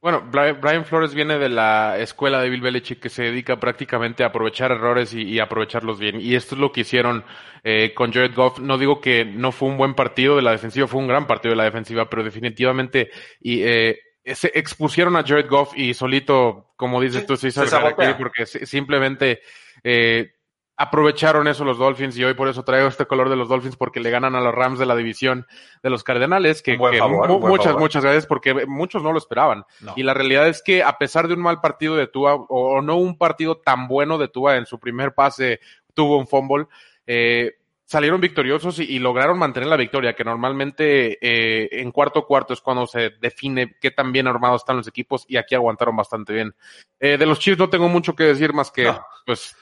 Bueno, 0.03 0.21
Brian 0.29 0.83
Flores 0.83 1.13
viene 1.13 1.39
de 1.39 1.47
la 1.47 1.97
escuela 1.97 2.41
de 2.41 2.49
Bill 2.49 2.59
Belichick 2.59 2.99
que 2.99 3.07
se 3.07 3.23
dedica 3.23 3.57
prácticamente 3.57 4.25
a 4.25 4.27
aprovechar 4.27 4.69
errores 4.69 5.13
y, 5.13 5.39
aprovecharlos 5.39 5.97
bien. 5.97 6.19
Y 6.19 6.35
esto 6.35 6.55
es 6.55 6.59
lo 6.59 6.73
que 6.73 6.81
hicieron 6.81 7.23
eh, 7.63 7.93
con 7.93 8.11
Jared 8.11 8.35
Goff. 8.35 8.59
No 8.59 8.77
digo 8.77 8.99
que 8.99 9.23
no 9.23 9.53
fue 9.53 9.69
un 9.69 9.77
buen 9.77 9.93
partido 9.93 10.35
de 10.35 10.41
la 10.41 10.51
defensiva, 10.51 10.87
fue 10.87 10.99
un 10.99 11.07
gran 11.07 11.25
partido 11.25 11.51
de 11.51 11.55
la 11.55 11.63
defensiva, 11.63 12.09
pero 12.09 12.21
definitivamente 12.21 13.11
y, 13.39 13.63
eh, 13.63 13.97
se 14.25 14.51
expusieron 14.53 15.15
a 15.15 15.23
Jared 15.23 15.47
Goff 15.47 15.71
y 15.73 15.93
solito, 15.93 16.73
como 16.75 16.99
dices 16.99 17.25
tú, 17.25 17.37
se 17.37 17.47
hizo 17.47 17.63
el 17.63 18.15
porque 18.17 18.45
simplemente 18.45 19.39
eh, 19.85 20.33
aprovecharon 20.75 21.47
eso 21.47 21.63
los 21.63 21.77
Dolphins 21.77 22.17
y 22.17 22.23
hoy 22.23 22.33
por 22.33 22.47
eso 22.47 22.63
traigo 22.63 22.87
este 22.87 23.05
color 23.05 23.29
de 23.29 23.35
los 23.35 23.47
Dolphins 23.47 23.75
porque 23.75 23.99
le 23.99 24.09
ganan 24.09 24.35
a 24.35 24.41
los 24.41 24.53
Rams 24.53 24.79
de 24.79 24.85
la 24.85 24.95
división 24.95 25.45
de 25.83 25.89
los 25.89 26.03
Cardenales, 26.03 26.61
que, 26.61 26.77
muchas, 26.77 27.75
muchas 27.77 28.03
gracias 28.03 28.25
porque 28.25 28.65
muchos 28.65 29.03
no 29.03 29.11
lo 29.11 29.17
esperaban. 29.17 29.65
Y 29.95 30.03
la 30.03 30.13
realidad 30.13 30.47
es 30.47 30.63
que 30.63 30.83
a 30.83 30.97
pesar 30.97 31.27
de 31.27 31.35
un 31.35 31.41
mal 31.41 31.61
partido 31.61 31.95
de 31.95 32.07
Tua 32.07 32.35
o, 32.35 32.81
no 32.81 32.97
un 32.97 33.17
partido 33.17 33.57
tan 33.57 33.87
bueno 33.87 34.17
de 34.17 34.27
Tua 34.27 34.57
en 34.57 34.65
su 34.65 34.79
primer 34.79 35.13
pase 35.13 35.59
tuvo 35.93 36.17
un 36.17 36.27
fumble, 36.27 36.65
eh, 37.05 37.53
salieron 37.85 38.19
victoriosos 38.19 38.79
y, 38.79 38.97
lograron 38.97 39.37
mantener 39.37 39.69
la 39.69 39.77
victoria, 39.77 40.15
que 40.15 40.23
normalmente 40.23 41.19
eh, 41.21 41.69
en 41.79 41.91
cuarto 41.91 42.25
cuarto 42.25 42.53
es 42.53 42.61
cuando 42.61 42.87
se 42.87 43.11
define 43.21 43.75
qué 43.79 43.91
tan 43.91 44.11
bien 44.11 44.25
armados 44.25 44.61
están 44.61 44.77
los 44.77 44.87
equipos 44.87 45.25
y 45.27 45.37
aquí 45.37 45.53
aguantaron 45.53 45.95
bastante 45.95 46.33
bien. 46.33 46.55
Eh, 46.99 47.17
de 47.17 47.25
los 47.27 47.37
Chiefs 47.37 47.59
no 47.59 47.69
tengo 47.69 47.89
mucho 47.89 48.15
que 48.15 48.23
decir 48.23 48.53
más 48.53 48.71
que, 48.71 48.91
pues, 49.27 49.55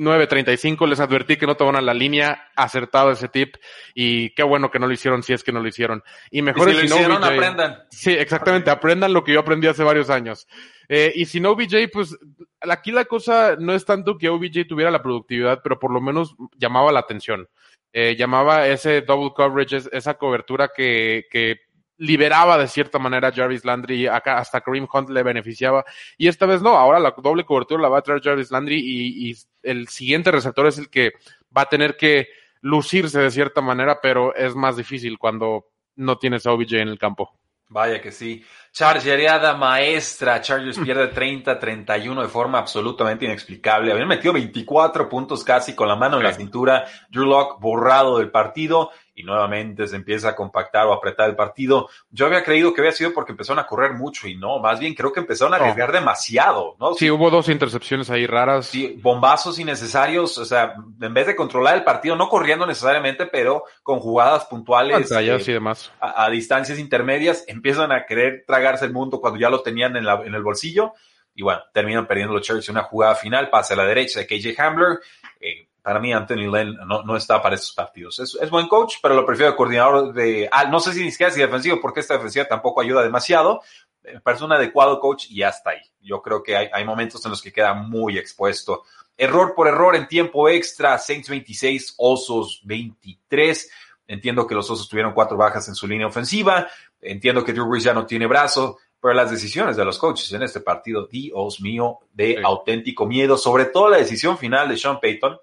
9.35, 0.00 0.88
les 0.88 0.98
advertí 0.98 1.36
que 1.36 1.46
no 1.46 1.56
tomaran 1.56 1.84
la 1.84 1.92
línea, 1.92 2.48
acertado 2.56 3.10
ese 3.12 3.28
tip, 3.28 3.56
y 3.94 4.30
qué 4.30 4.42
bueno 4.42 4.70
que 4.70 4.78
no 4.78 4.86
lo 4.86 4.94
hicieron 4.94 5.22
si 5.22 5.34
es 5.34 5.44
que 5.44 5.52
no 5.52 5.60
lo 5.60 5.68
hicieron. 5.68 6.02
Y 6.30 6.40
mejor 6.40 6.70
si 6.70 6.76
lo 6.76 6.84
hicieron, 6.84 7.22
aprendan. 7.22 7.82
Sí, 7.90 8.10
exactamente, 8.12 8.70
aprendan 8.70 9.12
lo 9.12 9.22
que 9.22 9.34
yo 9.34 9.40
aprendí 9.40 9.66
hace 9.66 9.84
varios 9.84 10.08
años. 10.08 10.48
Eh, 10.88 11.12
y 11.14 11.26
si 11.26 11.38
no 11.38 11.50
OBJ, 11.50 11.90
pues 11.92 12.16
aquí 12.62 12.92
la 12.92 13.04
cosa 13.04 13.56
no 13.58 13.74
es 13.74 13.84
tanto 13.84 14.16
que 14.16 14.30
OBJ 14.30 14.66
tuviera 14.66 14.90
la 14.90 15.02
productividad, 15.02 15.60
pero 15.62 15.78
por 15.78 15.92
lo 15.92 16.00
menos 16.00 16.34
llamaba 16.56 16.92
la 16.92 17.00
atención. 17.00 17.48
Eh, 17.92 18.16
llamaba 18.16 18.68
ese 18.68 19.02
double 19.02 19.32
coverage, 19.36 19.82
esa 19.92 20.14
cobertura 20.14 20.70
que, 20.74 21.26
que 21.30 21.58
liberaba 22.00 22.56
de 22.56 22.66
cierta 22.66 22.98
manera 22.98 23.28
a 23.28 23.32
Jarvis 23.32 23.64
Landry, 23.64 24.06
acá 24.06 24.38
hasta 24.38 24.62
Kareem 24.62 24.88
Hunt 24.90 25.10
le 25.10 25.22
beneficiaba, 25.22 25.84
y 26.16 26.28
esta 26.28 26.46
vez 26.46 26.62
no, 26.62 26.70
ahora 26.70 26.98
la 26.98 27.14
doble 27.16 27.44
cobertura 27.44 27.82
la 27.82 27.90
va 27.90 27.98
a 27.98 28.02
traer 28.02 28.22
Jarvis 28.22 28.50
Landry 28.50 28.80
y, 28.80 29.36
el 29.62 29.88
siguiente 29.88 30.30
receptor 30.30 30.66
es 30.66 30.78
el 30.78 30.88
que 30.88 31.12
va 31.54 31.62
a 31.62 31.68
tener 31.68 31.98
que 31.98 32.28
lucirse 32.62 33.20
de 33.20 33.30
cierta 33.30 33.60
manera, 33.60 34.00
pero 34.00 34.34
es 34.34 34.54
más 34.54 34.78
difícil 34.78 35.18
cuando 35.18 35.66
no 35.96 36.16
tienes 36.16 36.46
a 36.46 36.52
OBJ 36.52 36.76
en 36.76 36.88
el 36.88 36.98
campo. 36.98 37.38
Vaya 37.68 38.00
que 38.00 38.10
sí. 38.10 38.42
Chargereada 38.72 39.54
maestra. 39.54 40.40
Chargers 40.40 40.78
pierde 40.82 41.12
30-31 41.12 42.22
de 42.22 42.28
forma 42.28 42.58
absolutamente 42.58 43.26
inexplicable. 43.26 43.92
Habían 43.92 44.08
metido 44.08 44.32
24 44.32 45.08
puntos 45.08 45.44
casi 45.44 45.74
con 45.74 45.86
la 45.86 45.94
mano 45.94 46.16
en 46.16 46.24
la 46.24 46.32
cintura. 46.32 46.84
Drew 47.10 47.26
Lock 47.26 47.60
borrado 47.60 48.18
del 48.18 48.30
partido 48.30 48.90
y 49.14 49.22
nuevamente 49.22 49.86
se 49.86 49.96
empieza 49.96 50.30
a 50.30 50.36
compactar 50.36 50.86
o 50.86 50.92
apretar 50.92 51.28
el 51.28 51.36
partido. 51.36 51.88
Yo 52.10 52.26
había 52.26 52.42
creído 52.42 52.72
que 52.72 52.80
había 52.80 52.92
sido 52.92 53.12
porque 53.12 53.32
empezaron 53.32 53.58
a 53.58 53.66
correr 53.66 53.92
mucho 53.94 54.28
y 54.28 54.36
no, 54.36 54.58
más 54.58 54.78
bien 54.78 54.94
creo 54.94 55.12
que 55.12 55.20
empezaron 55.20 55.54
a 55.54 55.56
arriesgar 55.56 55.92
demasiado, 55.92 56.76
¿no? 56.78 56.94
Sí, 56.94 57.10
hubo 57.10 57.30
dos 57.30 57.48
intercepciones 57.48 58.10
ahí 58.10 58.26
raras. 58.26 58.66
Sí, 58.66 58.98
bombazos 59.02 59.58
innecesarios, 59.58 60.38
o 60.38 60.44
sea, 60.44 60.74
en 61.00 61.14
vez 61.14 61.26
de 61.26 61.36
controlar 61.36 61.76
el 61.76 61.84
partido, 61.84 62.16
no 62.16 62.28
corriendo 62.28 62.66
necesariamente, 62.66 63.26
pero 63.26 63.64
con 63.82 64.00
jugadas 64.00 64.44
puntuales. 64.46 65.10
Eh, 65.10 65.38
y 65.46 65.52
demás. 65.52 65.92
A, 66.00 66.28
distancias 66.30 66.78
intermedias, 66.78 67.44
empiezan 67.46 67.92
a 67.92 68.06
querer 68.06 68.44
tragarse 68.46 68.84
el 68.84 68.92
mundo 68.92 69.20
cuando 69.20 69.38
ya 69.38 69.50
lo 69.50 69.62
tenían 69.62 69.96
en, 69.96 70.04
la, 70.04 70.22
en 70.24 70.34
el 70.34 70.42
bolsillo. 70.42 70.94
Y 71.34 71.42
bueno, 71.42 71.60
terminan 71.72 72.06
perdiendo 72.06 72.34
los 72.34 72.42
Chargers 72.42 72.68
en 72.68 72.74
una 72.74 72.84
jugada 72.84 73.14
final, 73.14 73.50
pase 73.50 73.74
a 73.74 73.76
la 73.76 73.86
derecha 73.86 74.20
de 74.20 74.26
KJ 74.26 74.60
Hamler. 74.60 74.98
Eh, 75.40 75.69
para 75.82 76.00
mí 76.00 76.12
Anthony 76.12 76.50
Lynn 76.50 76.76
no, 76.86 77.02
no 77.02 77.16
está 77.16 77.40
para 77.42 77.54
estos 77.54 77.72
partidos. 77.72 78.18
Es, 78.18 78.36
es, 78.40 78.50
buen 78.50 78.68
coach, 78.68 78.96
pero 79.02 79.14
lo 79.14 79.24
prefiero 79.24 79.56
coordinador 79.56 80.12
de... 80.12 80.48
Ah, 80.50 80.64
no 80.64 80.80
sé 80.80 80.92
si 80.92 81.02
ni 81.02 81.10
siquiera 81.10 81.30
es 81.30 81.36
defensivo, 81.36 81.80
porque 81.80 82.00
esta 82.00 82.14
defensiva 82.14 82.46
tampoco 82.46 82.80
ayuda 82.80 83.02
demasiado. 83.02 83.62
Me 84.02 84.20
parece 84.20 84.44
un 84.44 84.52
adecuado 84.52 85.00
coach 85.00 85.26
y 85.30 85.42
hasta 85.42 85.70
ahí. 85.70 85.80
Yo 86.00 86.22
creo 86.22 86.42
que 86.42 86.56
hay, 86.56 86.68
hay 86.72 86.84
momentos 86.84 87.24
en 87.24 87.30
los 87.30 87.42
que 87.42 87.52
queda 87.52 87.74
muy 87.74 88.18
expuesto. 88.18 88.84
Error 89.16 89.54
por 89.54 89.68
error 89.68 89.94
en 89.96 90.08
tiempo 90.08 90.48
extra, 90.48 90.98
Saints 90.98 91.28
26, 91.28 91.94
Osos 91.98 92.60
23. 92.64 93.70
Entiendo 94.06 94.46
que 94.46 94.54
los 94.54 94.70
Osos 94.70 94.88
tuvieron 94.88 95.12
cuatro 95.12 95.36
bajas 95.36 95.68
en 95.68 95.74
su 95.74 95.86
línea 95.86 96.06
ofensiva. 96.06 96.68
Entiendo 97.00 97.44
que 97.44 97.52
Drew 97.52 97.68
Brees 97.68 97.84
ya 97.84 97.94
no 97.94 98.06
tiene 98.06 98.26
brazo 98.26 98.78
pero 99.00 99.14
las 99.14 99.30
decisiones 99.30 99.76
de 99.76 99.84
los 99.84 99.98
coaches 99.98 100.30
en 100.32 100.42
este 100.42 100.60
partido, 100.60 101.06
Dios 101.06 101.60
mío, 101.60 102.00
de 102.12 102.40
auténtico 102.44 103.06
miedo, 103.06 103.38
sobre 103.38 103.64
todo 103.64 103.88
la 103.88 103.96
decisión 103.96 104.36
final 104.36 104.68
de 104.68 104.76
Sean 104.76 105.00
Payton, 105.00 105.38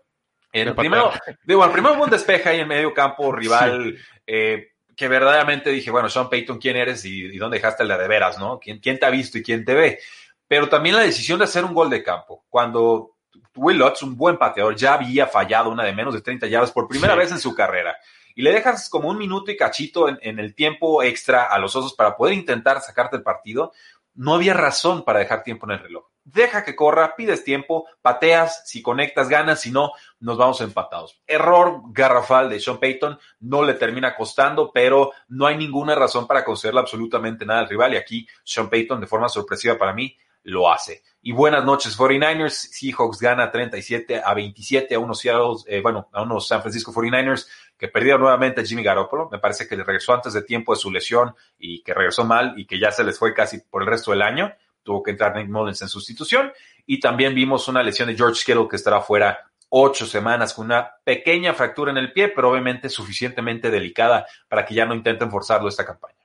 el 0.51 0.75
primero, 0.75 1.11
digo, 1.43 1.63
el 1.65 1.71
primero 1.71 1.95
hubo 1.95 2.03
un 2.05 2.09
despeje 2.09 2.49
ahí 2.49 2.59
en 2.59 2.67
medio 2.67 2.93
campo 2.93 3.31
rival, 3.31 3.97
eh, 4.25 4.71
que 4.95 5.07
verdaderamente 5.07 5.69
dije, 5.69 5.91
bueno, 5.91 6.09
Sean 6.09 6.29
Payton, 6.29 6.57
¿quién 6.57 6.75
eres 6.75 7.05
y, 7.05 7.37
dónde 7.37 7.57
dejaste 7.57 7.83
el 7.83 7.89
de, 7.89 8.07
veras, 8.07 8.39
no? 8.39 8.59
¿Quién, 8.59 8.79
¿Quién 8.79 8.97
te 8.97 9.05
ha 9.05 9.11
visto 9.11 9.37
y 9.37 9.43
quién 9.43 9.63
te 9.63 9.75
ve? 9.75 9.99
Pero 10.47 10.69
también 10.69 10.95
la 10.95 11.01
decisión 11.01 11.37
de 11.37 11.45
hacer 11.45 11.63
un 11.63 11.73
gol 11.73 11.89
de 11.89 12.01
campo. 12.01 12.45
Cuando 12.49 13.17
Will 13.55 13.77
Lutz, 13.77 14.01
un 14.01 14.15
buen 14.15 14.37
pateador, 14.37 14.75
ya 14.75 14.93
había 14.93 15.27
fallado 15.27 15.69
una 15.69 15.83
de 15.83 15.93
menos 15.93 16.13
de 16.13 16.21
30 16.21 16.47
yardas 16.47 16.71
por 16.71 16.87
primera 16.87 17.15
vez 17.15 17.31
en 17.31 17.39
su 17.39 17.53
carrera. 17.53 17.95
Y 18.33 18.41
le 18.41 18.51
dejas 18.51 18.89
como 18.89 19.09
un 19.09 19.17
minuto 19.17 19.51
y 19.51 19.57
cachito 19.57 20.07
en, 20.07 20.17
en, 20.21 20.39
el 20.39 20.55
tiempo 20.55 21.03
extra 21.03 21.45
a 21.45 21.59
los 21.59 21.75
osos 21.75 21.93
para 21.93 22.15
poder 22.15 22.33
intentar 22.35 22.81
sacarte 22.81 23.17
el 23.17 23.23
partido. 23.23 23.73
No 24.13 24.35
había 24.35 24.53
razón 24.53 25.03
para 25.03 25.19
dejar 25.19 25.43
tiempo 25.43 25.67
en 25.67 25.73
el 25.73 25.79
reloj 25.79 26.05
deja 26.27 26.63
que 26.63 26.75
corra, 26.75 27.15
pides 27.15 27.43
tiempo, 27.43 27.88
pateas, 28.01 28.63
si 28.65 28.81
conectas 28.81 29.29
ganas, 29.29 29.62
si 29.62 29.72
no, 29.72 29.91
nos 30.19 30.38
vamos 30.38 30.60
empatados. 30.62 31.22
Error 31.25 31.81
garrafal 31.88 32.50
de 32.50 32.60
Sean 32.60 32.79
Payton, 32.79 33.17
no 33.39 33.63
le 33.63 33.75
termina 33.75 34.15
costando, 34.15 34.72
pero 34.74 35.13
no 35.29 35.48
hay 35.48 35.57
ninguna 35.57 35.96
razón 35.96 36.27
para 36.27 36.43
concederle 36.43 36.81
absolutamente 36.81 37.46
nada 37.46 37.62
al 37.62 37.69
rival 37.69 37.93
y 37.93 37.98
aquí 37.98 38.27
Sean 38.43 38.69
Payton 38.69 39.00
de 39.00 39.07
forma 39.07 39.29
sorpresiva 39.29 39.77
para 39.77 39.93
mí 39.93 40.17
lo 40.43 40.72
hace. 40.72 41.03
Y 41.22 41.31
buenas 41.31 41.63
noches 41.63 41.98
49ers, 41.98 42.51
Seahawks 42.51 43.19
gana 43.19 43.51
37 43.51 44.22
a 44.24 44.34
27 44.34 44.96
a 44.96 45.00
unos 45.00 45.25
eh, 45.25 45.81
bueno, 45.81 46.10
a 46.12 46.24
unos 46.24 46.48
San 46.48 46.62
Francisco 46.62 46.93
49ers 46.93 47.48
que 47.77 47.88
perdieron 47.88 48.22
nuevamente 48.22 48.62
a 48.62 48.65
Jimmy 48.65 48.84
Garoppolo, 48.84 49.29
me 49.29 49.39
parece 49.39 49.67
que 49.67 49.75
le 49.75 49.84
regresó 49.84 50.13
antes 50.13 50.34
de 50.34 50.41
tiempo 50.41 50.74
de 50.74 50.79
su 50.79 50.89
lesión 50.91 51.36
y 51.57 51.84
que 51.84 51.93
regresó 51.93 52.24
mal 52.24 52.53
y 52.57 52.65
que 52.65 52.79
ya 52.79 52.91
se 52.91 53.03
les 53.03 53.19
fue 53.19 53.34
casi 53.34 53.60
por 53.60 53.81
el 53.81 53.89
resto 53.89 54.12
del 54.12 54.22
año 54.22 54.53
tuvo 54.88 55.03
que 55.03 55.12
entrar 55.12 55.36
Nick 55.36 55.50
Mullins 55.50 55.82
en 55.82 55.89
sustitución. 55.89 56.53
Y 56.86 57.01
también 57.01 57.36
vimos 57.36 57.67
una 57.67 57.84
lesión 57.84 58.08
de 58.08 58.15
George 58.15 58.41
Kittle 58.46 58.70
que 58.70 58.77
estará 58.77 59.01
fuera 59.01 59.38
ocho 59.67 60.06
semanas 60.06 60.53
con 60.53 60.67
una 60.67 60.89
pequeña 61.03 61.53
fractura 61.53 61.91
en 61.91 61.98
el 61.98 62.13
pie, 62.13 62.29
pero 62.29 62.51
obviamente 62.51 62.88
suficientemente 62.88 63.70
delicada 63.70 64.25
para 64.48 64.65
que 64.65 64.74
ya 64.74 64.86
no 64.86 64.96
intenten 64.96 65.29
forzarlo 65.29 65.67
esta 65.67 65.86
campaña. 65.86 66.15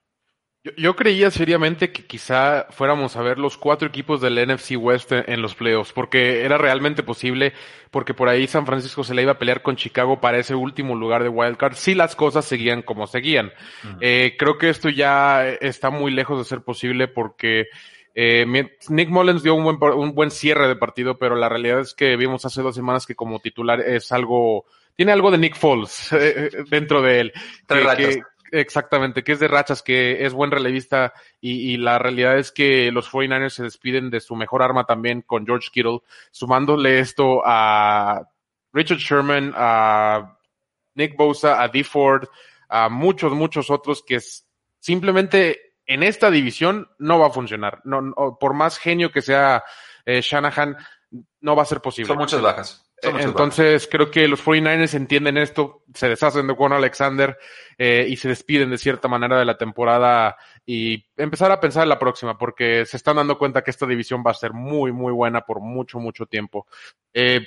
Yo, 0.77 0.95
creía 0.95 1.33
seriamente 1.33 1.91
que 1.91 2.05
quizá 2.05 2.69
fuéramos 2.71 3.17
a 3.17 3.23
ver 3.23 3.37
los 3.37 3.59
cuatro 3.59 3.89
equipos 3.89 4.21
del 4.21 4.39
NFC 4.47 4.77
West 4.79 5.11
en, 5.11 5.43
los 5.43 5.57
playoffs, 5.57 5.93
porque 5.93 6.45
era 6.45 6.57
realmente 6.57 7.03
posible, 7.03 7.53
porque 7.91 8.15
por 8.15 8.29
ahí 8.29 8.47
San 8.47 8.65
Francisco 8.65 9.03
se 9.03 9.13
le 9.13 9.23
iba 9.23 9.33
a 9.33 9.39
pelear 9.39 9.63
con 9.63 9.75
Chicago 9.75 10.21
para 10.21 10.39
ese 10.39 10.55
último 10.55 10.95
lugar 10.95 11.25
de 11.25 11.31
wildcard, 11.31 11.75
si 11.75 11.97
las 11.97 12.15
cosas 12.15 12.45
seguían 12.45 12.83
como 12.83 13.09
seguían. 13.09 13.53
Eh, 14.01 14.37
creo 14.39 14.57
que 14.57 14.69
esto 14.69 14.89
ya 14.89 15.49
está 15.49 15.91
muy 15.91 16.13
lejos 16.13 16.39
de 16.39 16.45
ser 16.45 16.63
posible 16.63 17.09
porque 17.09 17.67
eh, 18.15 18.45
Nick 18.89 19.09
Mullens 19.09 19.43
dio 19.43 19.55
un 19.55 19.65
buen, 19.65 19.93
un 19.95 20.15
buen 20.15 20.31
cierre 20.31 20.69
de 20.69 20.77
partido, 20.77 21.17
pero 21.17 21.35
la 21.35 21.49
realidad 21.49 21.81
es 21.81 21.95
que 21.95 22.17
vimos 22.17 22.45
hace 22.45 22.63
dos 22.63 22.75
semanas 22.75 23.07
que 23.07 23.15
como 23.15 23.41
titular 23.41 23.81
es 23.81 24.13
algo, 24.13 24.67
tiene 24.95 25.13
algo 25.13 25.31
de 25.31 25.39
Nick 25.39 25.57
Foles 25.57 26.13
eh, 26.13 26.51
eh, 26.53 26.65
dentro 26.69 27.01
de 27.01 27.21
él. 27.21 27.33
exactamente, 28.51 29.25
que 29.25 29.33
es 29.33 29.41
de 29.41 29.49
rachas, 29.49 29.83
que 29.83 30.27
es 30.27 30.35
buen 30.35 30.51
relevista 30.51 31.15
y, 31.41 31.79
la 31.79 31.99
realidad 31.99 32.39
es 32.39 32.53
que 32.53 32.93
los 32.93 33.11
49ers 33.11 33.51
se 33.51 33.63
despiden 33.63 34.11
de 34.11 34.21
su 34.21 34.37
mejor 34.37 34.63
arma 34.63 34.85
también 34.85 35.23
con 35.23 35.47
George 35.47 35.71
Kittle, 35.73 36.01
sumándole 36.31 37.01
esto 37.01 37.41
a 37.45 38.29
Richard 38.75 38.99
Sherman, 38.99 39.55
a 39.57 40.39
Nick 40.95 41.17
Bosa, 41.17 41.63
a 41.63 41.69
D. 41.69 41.83
Ford, 41.83 42.29
a 42.69 42.91
muchos, 42.91 43.33
muchos 43.33 43.71
otros 43.71 44.03
que 44.03 44.19
simplemente 44.81 45.72
en 45.93 46.03
esta 46.03 46.31
división 46.31 46.89
no 46.99 47.19
va 47.19 47.29
a 47.29 47.31
funcionar. 47.31 47.81
No, 47.85 48.13
por 48.41 48.55
más 48.55 48.79
genio 48.79 49.11
que 49.13 49.23
sea 49.23 49.65
eh, 50.05 50.21
Shanahan, 50.21 50.77
no 51.41 51.57
va 51.57 51.63
a 51.63 51.67
ser 51.67 51.81
posible. 51.81 52.09
Son 52.09 52.19
muchas 52.19 52.41
bajas. 52.41 52.93
Entonces, 53.03 53.89
creo 53.91 54.11
que 54.11 54.29
los 54.29 54.45
49ers 54.45 54.95
entienden 54.95 55.37
esto, 55.37 55.83
se 55.93 56.09
deshacen 56.09 56.47
de 56.47 56.55
Juan 56.55 56.73
Alexander 56.73 57.37
eh, 57.77 58.07
y 58.09 58.17
se 58.17 58.29
despiden 58.29 58.71
de 58.71 58.79
cierta 58.79 59.09
manera 59.09 59.39
de 59.39 59.45
la 59.45 59.59
temporada 59.59 60.37
y 60.65 61.05
empezar 61.17 61.51
a 61.51 61.59
pensar 61.59 61.83
en 61.83 61.89
la 61.89 61.99
próxima, 61.99 62.39
porque 62.39 62.87
se 62.87 62.97
están 62.97 63.17
dando 63.17 63.39
cuenta 63.39 63.63
que 63.63 63.73
esta 63.73 63.87
división 63.87 64.23
va 64.25 64.31
a 64.31 64.35
ser 64.35 64.53
muy, 64.53 64.93
muy 64.93 65.13
buena 65.13 65.41
por 65.41 65.61
mucho, 65.61 65.99
mucho 65.99 66.27
tiempo. 66.27 66.69
Eh, 67.13 67.45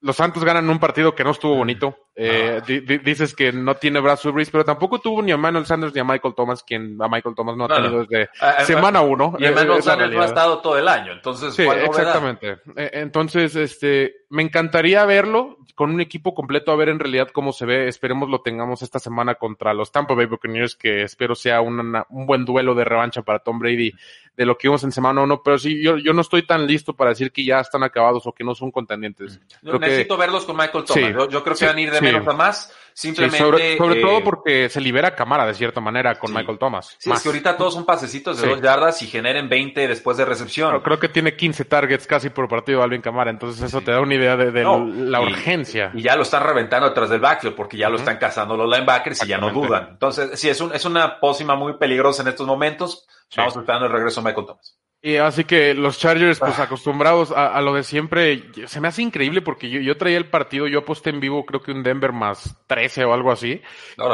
los 0.00 0.16
Santos 0.16 0.44
ganan 0.44 0.68
un 0.68 0.80
partido 0.80 1.14
que 1.14 1.24
no 1.24 1.30
estuvo 1.30 1.54
bonito. 1.54 2.07
Eh, 2.20 2.60
dices 3.04 3.32
que 3.32 3.52
no 3.52 3.76
tiene 3.76 4.00
brazo 4.00 4.32
Brees, 4.32 4.50
pero 4.50 4.64
tampoco 4.64 4.98
tuvo 4.98 5.22
ni 5.22 5.30
a 5.30 5.36
Manuel 5.36 5.66
Sanders 5.66 5.94
ni 5.94 6.00
a 6.00 6.04
Michael 6.04 6.34
Thomas, 6.34 6.64
quien 6.64 7.00
a 7.00 7.06
Michael 7.06 7.36
Thomas 7.36 7.56
no 7.56 7.66
ha 7.66 7.68
tenido 7.68 8.04
desde 8.04 8.28
semana 8.64 9.02
uno. 9.02 9.36
Y 9.38 9.44
Manuel 9.44 9.84
Sanders 9.84 10.12
no 10.12 10.22
ha 10.22 10.24
estado 10.24 10.58
todo 10.58 10.76
el 10.76 10.88
año, 10.88 11.12
entonces. 11.12 11.54
Sí, 11.54 11.62
exactamente. 11.62 12.58
E, 12.74 12.90
entonces, 12.94 13.54
este, 13.54 14.24
me 14.30 14.42
encantaría 14.42 15.04
verlo 15.04 15.58
con 15.76 15.90
un 15.90 16.00
equipo 16.00 16.34
completo, 16.34 16.72
a 16.72 16.76
ver 16.76 16.88
en 16.88 16.98
realidad 16.98 17.28
cómo 17.32 17.52
se 17.52 17.66
ve. 17.66 17.86
Esperemos 17.86 18.28
lo 18.28 18.40
tengamos 18.40 18.82
esta 18.82 18.98
semana 18.98 19.36
contra 19.36 19.72
los 19.72 19.92
Tampa 19.92 20.14
Bay 20.14 20.26
Buccaneers, 20.26 20.74
que 20.74 21.02
espero 21.02 21.36
sea 21.36 21.60
un 21.60 22.04
buen 22.08 22.44
duelo 22.44 22.74
de 22.74 22.84
revancha 22.84 23.22
para 23.22 23.38
Tom 23.38 23.60
Brady 23.60 23.94
de 24.38 24.46
lo 24.46 24.56
que 24.56 24.68
vimos 24.68 24.84
en 24.84 24.92
semana 24.92 25.20
uno, 25.20 25.42
pero 25.42 25.58
sí, 25.58 25.82
yo, 25.82 25.98
yo 25.98 26.12
no 26.12 26.20
estoy 26.20 26.46
tan 26.46 26.64
listo 26.64 26.94
para 26.94 27.10
decir 27.10 27.32
que 27.32 27.44
ya 27.44 27.58
están 27.58 27.82
acabados 27.82 28.24
o 28.24 28.32
que 28.32 28.44
no 28.44 28.54
son 28.54 28.70
contendientes. 28.70 29.40
necesito 29.62 30.16
verlos 30.16 30.44
con 30.44 30.56
Michael 30.56 30.84
Thomas. 30.84 31.28
yo, 31.28 31.42
creo 31.42 31.56
que 31.56 31.66
van 31.66 31.76
a 31.76 31.80
ir 31.80 31.90
de 31.90 32.00
menos 32.12 32.28
a 32.28 32.32
más. 32.32 32.72
Simplemente. 32.98 33.38
sobre, 33.38 33.74
eh, 33.74 34.02
todo 34.02 34.24
porque 34.24 34.68
se 34.68 34.80
libera 34.80 35.14
cámara 35.14 35.46
de 35.46 35.54
cierta 35.54 35.80
manera 35.80 36.18
con 36.18 36.34
Michael 36.34 36.58
Thomas. 36.58 36.96
Sí, 36.98 37.08
es 37.08 37.22
que 37.22 37.28
ahorita 37.28 37.56
todos 37.56 37.74
son 37.74 37.86
pasecitos 37.86 38.40
de 38.40 38.48
dos 38.48 38.60
yardas 38.60 39.00
y 39.02 39.06
generen 39.06 39.48
20 39.48 39.86
después 39.86 40.16
de 40.16 40.24
recepción. 40.24 40.80
creo 40.80 40.98
que 40.98 41.08
tiene 41.08 41.36
15 41.36 41.64
targets 41.66 42.08
casi 42.08 42.28
por 42.28 42.48
partido 42.48 42.82
Alvin 42.82 43.00
Camara, 43.00 43.30
entonces 43.30 43.62
eso 43.62 43.82
te 43.82 43.92
da 43.92 44.00
una 44.00 44.16
idea 44.16 44.36
de, 44.36 44.64
la 44.64 45.20
urgencia. 45.20 45.92
Y 45.94 46.02
ya 46.02 46.16
lo 46.16 46.22
están 46.22 46.42
reventando 46.42 46.88
detrás 46.88 47.08
del 47.08 47.20
backfield 47.20 47.54
porque 47.54 47.76
ya 47.76 47.88
lo 47.88 47.98
están 47.98 48.16
cazando 48.16 48.56
los 48.56 48.68
linebackers 48.68 49.24
y 49.24 49.28
ya 49.28 49.38
no 49.38 49.50
dudan. 49.50 49.90
Entonces, 49.92 50.30
sí, 50.34 50.48
es, 50.48 50.60
un, 50.60 50.74
es 50.74 50.84
una 50.84 51.20
pócima 51.20 51.54
muy 51.54 51.74
peligrosa 51.74 52.22
en 52.22 52.28
estos 52.28 52.48
momentos. 52.48 53.06
Estamos 53.30 53.54
esperando 53.54 53.86
el 53.86 53.92
regreso 53.92 54.20
de 54.20 54.24
Michael 54.26 54.46
Thomas. 54.48 54.76
Y 55.00 55.14
así 55.16 55.44
que 55.44 55.74
los 55.74 55.96
Chargers, 55.98 56.40
pues 56.40 56.58
ah. 56.58 56.64
acostumbrados 56.64 57.30
a, 57.30 57.60
lo 57.60 57.72
de 57.72 57.84
siempre, 57.84 58.50
se 58.66 58.80
me 58.80 58.88
hace 58.88 59.02
increíble 59.02 59.42
porque 59.42 59.70
yo, 59.70 59.80
yo, 59.80 59.96
traía 59.96 60.18
el 60.18 60.28
partido, 60.28 60.66
yo 60.66 60.80
aposté 60.80 61.10
en 61.10 61.20
vivo, 61.20 61.46
creo 61.46 61.62
que 61.62 61.70
un 61.70 61.84
Denver 61.84 62.12
más 62.12 62.56
13 62.66 63.04
o 63.04 63.12
algo 63.12 63.30
así. 63.30 63.62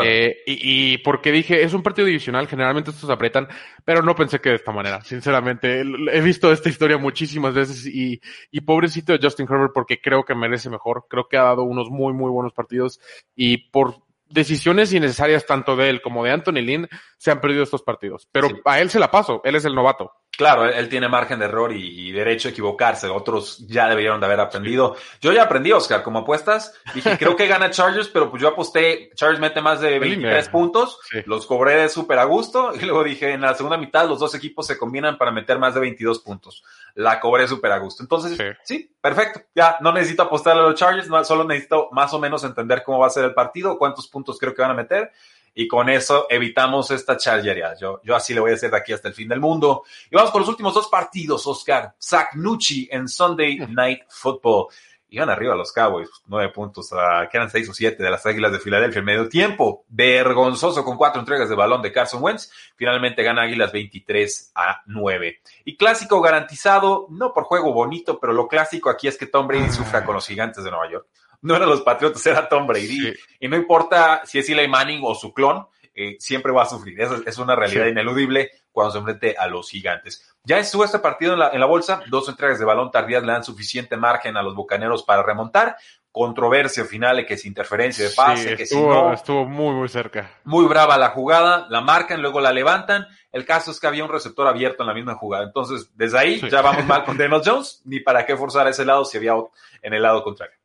Eh, 0.04 0.42
y, 0.46 0.92
y, 0.92 0.98
porque 0.98 1.32
dije, 1.32 1.62
es 1.62 1.72
un 1.72 1.82
partido 1.82 2.06
divisional, 2.06 2.48
generalmente 2.48 2.90
estos 2.90 3.08
apretan, 3.08 3.48
pero 3.82 4.02
no 4.02 4.14
pensé 4.14 4.40
que 4.40 4.50
de 4.50 4.56
esta 4.56 4.72
manera, 4.72 5.00
sinceramente. 5.02 5.80
He 5.80 6.20
visto 6.20 6.52
esta 6.52 6.68
historia 6.68 6.98
muchísimas 6.98 7.54
veces 7.54 7.86
y, 7.86 8.20
y 8.50 8.60
pobrecito 8.60 9.14
de 9.14 9.20
Justin 9.22 9.46
Herbert 9.50 9.72
porque 9.72 10.02
creo 10.02 10.24
que 10.24 10.34
merece 10.34 10.68
mejor. 10.68 11.06
Creo 11.08 11.28
que 11.28 11.38
ha 11.38 11.44
dado 11.44 11.62
unos 11.62 11.88
muy, 11.88 12.12
muy 12.12 12.30
buenos 12.30 12.52
partidos 12.52 13.00
y 13.34 13.56
por 13.70 14.04
decisiones 14.28 14.92
innecesarias 14.92 15.46
tanto 15.46 15.76
de 15.76 15.88
él 15.88 16.02
como 16.02 16.24
de 16.24 16.32
Anthony 16.32 16.60
Lynn 16.60 16.88
se 17.16 17.30
han 17.30 17.40
perdido 17.40 17.62
estos 17.62 17.82
partidos. 17.82 18.28
Pero 18.32 18.48
a 18.64 18.80
él 18.80 18.90
se 18.90 18.98
la 18.98 19.10
paso, 19.10 19.40
él 19.44 19.54
es 19.54 19.64
el 19.64 19.74
novato. 19.74 20.12
Claro, 20.36 20.64
él 20.64 20.88
tiene 20.88 21.08
margen 21.08 21.38
de 21.38 21.44
error 21.44 21.72
y, 21.72 22.10
derecho 22.10 22.48
a 22.48 22.50
equivocarse. 22.50 23.08
Otros 23.08 23.66
ya 23.68 23.88
debieron 23.88 24.20
de 24.20 24.26
haber 24.26 24.40
aprendido. 24.40 24.96
Yo 25.20 25.32
ya 25.32 25.44
aprendí, 25.44 25.72
Oscar, 25.72 26.02
como 26.02 26.20
apuestas. 26.20 26.74
Dije, 26.94 27.16
creo 27.18 27.36
que 27.36 27.46
gana 27.46 27.70
Chargers, 27.70 28.08
pero 28.08 28.30
pues 28.30 28.42
yo 28.42 28.48
aposté, 28.48 29.10
Chargers 29.14 29.40
mete 29.40 29.60
más 29.60 29.80
de 29.80 29.98
23 29.98 30.48
puntos. 30.48 30.98
Los 31.26 31.46
cobré 31.46 31.76
de 31.76 31.88
súper 31.88 32.18
a 32.18 32.24
gusto. 32.24 32.72
Y 32.84 32.86
luego 32.86 33.04
dije, 33.04 33.32
en 33.32 33.40
la 33.40 33.54
segunda 33.54 33.78
mitad 33.78 34.08
los 34.08 34.18
dos 34.18 34.34
equipos 34.34 34.66
se 34.66 34.76
combinan 34.76 35.16
para 35.16 35.30
meter 35.30 35.58
más 35.58 35.74
de 35.74 35.80
22 35.80 36.18
puntos. 36.18 36.64
La 36.94 37.20
cobré 37.20 37.48
súper 37.48 37.72
a 37.72 37.78
gusto. 37.78 38.02
Entonces, 38.02 38.38
sí. 38.64 38.90
perfecto. 39.00 39.40
Ya, 39.54 39.76
no 39.80 39.92
necesito 39.92 40.24
apostar 40.24 40.56
a 40.56 40.62
los 40.62 40.74
Chargers, 40.74 41.08
solo 41.26 41.44
necesito 41.44 41.88
más 41.92 42.12
o 42.12 42.18
menos 42.18 42.44
entender 42.44 42.82
cómo 42.84 42.98
va 42.98 43.06
a 43.06 43.10
ser 43.10 43.24
el 43.24 43.34
partido, 43.34 43.78
cuántos 43.78 44.08
puntos 44.08 44.38
creo 44.38 44.54
que 44.54 44.62
van 44.62 44.72
a 44.72 44.74
meter 44.74 45.12
y 45.54 45.68
con 45.68 45.88
eso 45.88 46.26
evitamos 46.28 46.90
esta 46.90 47.16
chargería. 47.16 47.74
Yo, 47.80 48.00
yo 48.02 48.16
así 48.16 48.34
le 48.34 48.40
voy 48.40 48.50
a 48.50 48.54
hacer 48.54 48.70
de 48.70 48.76
aquí 48.76 48.92
hasta 48.92 49.08
el 49.08 49.14
fin 49.14 49.28
del 49.28 49.40
mundo. 49.40 49.84
Y 50.10 50.16
vamos 50.16 50.30
con 50.30 50.40
los 50.40 50.48
últimos 50.48 50.74
dos 50.74 50.88
partidos, 50.88 51.46
Oscar. 51.46 51.94
Zach 52.00 52.34
Nucci 52.34 52.88
en 52.90 53.08
Sunday 53.08 53.58
Night 53.68 54.02
Football. 54.08 54.66
Iban 55.10 55.30
arriba 55.30 55.54
los 55.54 55.70
Cowboys, 55.70 56.10
nueve 56.26 56.52
puntos, 56.52 56.92
a, 56.92 57.28
que 57.30 57.36
eran 57.36 57.48
seis 57.48 57.68
o 57.68 57.72
siete 57.72 58.02
de 58.02 58.10
las 58.10 58.26
Águilas 58.26 58.50
de 58.50 58.58
Filadelfia 58.58 58.98
en 58.98 59.04
medio 59.04 59.28
tiempo. 59.28 59.84
Vergonzoso 59.86 60.84
con 60.84 60.96
cuatro 60.96 61.20
entregas 61.20 61.48
de 61.48 61.54
balón 61.54 61.82
de 61.82 61.92
Carson 61.92 62.20
Wentz. 62.20 62.50
Finalmente 62.74 63.22
gana 63.22 63.42
Águilas 63.42 63.70
23 63.70 64.50
a 64.56 64.82
9. 64.86 65.40
Y 65.66 65.76
clásico 65.76 66.20
garantizado, 66.20 67.06
no 67.10 67.32
por 67.32 67.44
juego 67.44 67.72
bonito, 67.72 68.18
pero 68.18 68.32
lo 68.32 68.48
clásico 68.48 68.90
aquí 68.90 69.06
es 69.06 69.16
que 69.16 69.26
Tom 69.26 69.46
Brady 69.46 69.70
sufra 69.70 70.04
con 70.04 70.16
los 70.16 70.26
gigantes 70.26 70.64
de 70.64 70.72
Nueva 70.72 70.90
York 70.90 71.06
no 71.44 71.54
eran 71.54 71.68
los 71.68 71.82
Patriotas, 71.82 72.26
era 72.26 72.48
Tom 72.48 72.66
Brady. 72.66 73.12
Y 73.38 73.48
no 73.48 73.56
importa 73.56 74.22
si 74.24 74.38
es 74.38 74.48
Eli 74.48 74.66
Manning 74.66 75.00
o 75.04 75.14
su 75.14 75.32
clon, 75.32 75.66
eh, 75.94 76.16
siempre 76.18 76.50
va 76.52 76.62
a 76.62 76.66
sufrir. 76.66 77.00
Eso 77.00 77.22
es 77.24 77.38
una 77.38 77.54
realidad 77.54 77.86
ineludible 77.86 78.50
cuando 78.72 78.92
se 78.92 78.98
enfrente 78.98 79.36
a 79.38 79.46
los 79.46 79.70
gigantes. 79.70 80.34
Ya 80.42 80.58
estuvo 80.58 80.84
este 80.84 80.98
partido 80.98 81.34
en 81.34 81.38
la, 81.38 81.50
en 81.50 81.60
la 81.60 81.66
bolsa, 81.66 82.02
dos 82.08 82.28
entregas 82.28 82.58
de 82.58 82.64
balón 82.64 82.90
tardías 82.90 83.22
le 83.22 83.32
dan 83.32 83.44
suficiente 83.44 83.96
margen 83.96 84.36
a 84.36 84.42
los 84.42 84.54
bucaneros 84.54 85.02
para 85.02 85.22
remontar. 85.22 85.76
Controversia 86.10 86.84
final 86.84 87.16
de 87.16 87.26
que 87.26 87.34
es 87.34 87.44
interferencia 87.44 88.08
de 88.08 88.14
pase, 88.14 88.56
que 88.56 88.62
estuvo, 88.62 88.92
si 88.92 89.00
no. 89.00 89.12
Estuvo 89.12 89.44
muy, 89.44 89.74
muy 89.74 89.88
cerca. 89.88 90.30
Muy 90.44 90.64
brava 90.66 90.96
la 90.96 91.10
jugada, 91.10 91.66
la 91.68 91.80
marcan, 91.80 92.22
luego 92.22 92.40
la 92.40 92.52
levantan. 92.52 93.06
El 93.32 93.44
caso 93.44 93.70
es 93.70 93.80
que 93.80 93.86
había 93.86 94.04
un 94.04 94.10
receptor 94.10 94.46
abierto 94.46 94.82
en 94.82 94.86
la 94.86 94.94
misma 94.94 95.16
jugada. 95.16 95.44
Entonces, 95.44 95.90
desde 95.94 96.18
ahí 96.18 96.40
ya 96.50 96.62
vamos 96.62 96.86
mal 96.86 97.04
con 97.04 97.18
Daniel 97.18 97.42
Jones, 97.44 97.82
ni 97.84 98.00
para 98.00 98.24
qué 98.24 98.36
forzar 98.36 98.66
ese 98.68 98.84
lado 98.84 99.04
si 99.04 99.18
había 99.18 99.34
en 99.82 99.92
el 99.92 100.02
lado 100.02 100.22
contrario. 100.22 100.56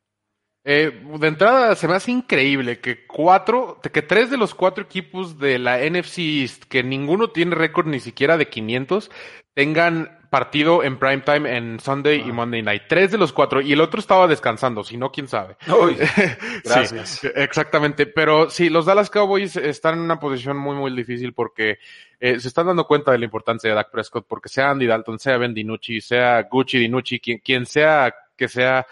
Eh, 0.65 1.03
de 1.19 1.27
entrada, 1.27 1.73
se 1.75 1.87
me 1.87 1.95
hace 1.95 2.11
increíble 2.11 2.79
que 2.79 3.05
cuatro, 3.07 3.79
que 3.81 4.01
tres 4.01 4.29
de 4.29 4.37
los 4.37 4.53
cuatro 4.53 4.83
equipos 4.83 5.39
de 5.39 5.57
la 5.57 5.77
NFC 5.79 6.19
East, 6.19 6.63
que 6.65 6.83
ninguno 6.83 7.29
tiene 7.29 7.55
récord 7.55 7.87
ni 7.87 7.99
siquiera 7.99 8.37
de 8.37 8.49
500, 8.49 9.09
tengan 9.53 10.19
partido 10.29 10.83
en 10.83 10.97
prime 10.99 11.21
time 11.21 11.57
en 11.57 11.79
Sunday 11.79 12.21
y 12.25 12.31
Monday 12.31 12.61
night. 12.61 12.83
Tres 12.87 13.11
de 13.11 13.17
los 13.17 13.33
cuatro, 13.33 13.61
y 13.61 13.73
el 13.73 13.81
otro 13.81 13.99
estaba 13.99 14.27
descansando, 14.27 14.83
si 14.83 14.97
no, 14.97 15.11
quién 15.11 15.27
sabe. 15.27 15.57
gracias. 16.63 17.23
exactamente. 17.35 18.05
Pero 18.05 18.49
sí, 18.49 18.69
los 18.69 18.85
Dallas 18.85 19.09
Cowboys 19.09 19.55
están 19.55 19.95
en 19.95 20.01
una 20.01 20.19
posición 20.19 20.57
muy, 20.57 20.75
muy 20.75 20.95
difícil 20.95 21.33
porque 21.33 21.79
eh, 22.19 22.39
se 22.39 22.47
están 22.47 22.67
dando 22.67 22.85
cuenta 22.85 23.11
de 23.11 23.17
la 23.17 23.25
importancia 23.25 23.69
de 23.69 23.75
Dak 23.75 23.91
Prescott, 23.91 24.27
porque 24.27 24.49
sea 24.49 24.69
Andy 24.69 24.85
Dalton, 24.85 25.19
sea 25.19 25.37
Ben 25.37 25.53
DiNucci, 25.53 26.01
sea 26.01 26.43
Gucci 26.43 26.77
DiNucci, 26.77 27.19
quien, 27.19 27.39
quien 27.39 27.65
sea 27.65 28.13
que 28.35 28.47
sea 28.47 28.85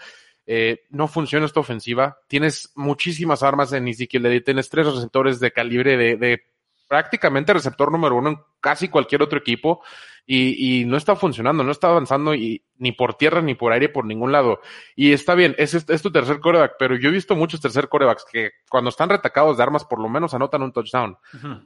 eh, 0.50 0.86
no 0.88 1.08
funciona 1.08 1.44
esta 1.44 1.60
ofensiva. 1.60 2.20
Tienes 2.26 2.72
muchísimas 2.74 3.42
armas 3.42 3.70
en 3.74 3.86
Ezekiel 3.86 4.42
tienes 4.42 4.70
tres 4.70 4.86
receptores 4.86 5.40
de 5.40 5.52
calibre 5.52 5.98
de, 5.98 6.16
de 6.16 6.42
prácticamente 6.88 7.52
receptor 7.52 7.92
número 7.92 8.16
uno 8.16 8.30
en 8.30 8.38
casi 8.58 8.88
cualquier 8.88 9.20
otro 9.20 9.38
equipo 9.38 9.82
y, 10.30 10.82
y 10.82 10.84
no 10.84 10.98
está 10.98 11.16
funcionando, 11.16 11.64
no 11.64 11.72
está 11.72 11.88
avanzando 11.88 12.34
y 12.34 12.62
ni 12.76 12.92
por 12.92 13.14
tierra 13.14 13.40
ni 13.40 13.54
por 13.54 13.72
aire 13.72 13.88
por 13.88 14.04
ningún 14.04 14.30
lado. 14.30 14.60
Y 14.94 15.12
está 15.14 15.34
bien, 15.34 15.54
es, 15.56 15.72
es 15.72 16.02
tu 16.02 16.12
tercer 16.12 16.38
coreback, 16.38 16.74
pero 16.78 16.96
yo 16.96 17.08
he 17.08 17.12
visto 17.12 17.34
muchos 17.34 17.62
tercer 17.62 17.88
corebacks 17.88 18.26
que 18.30 18.50
cuando 18.68 18.90
están 18.90 19.08
retacados 19.08 19.56
de 19.56 19.62
armas 19.62 19.86
por 19.86 20.00
lo 20.00 20.08
menos 20.10 20.34
anotan 20.34 20.62
un 20.62 20.72
touchdown. 20.72 21.16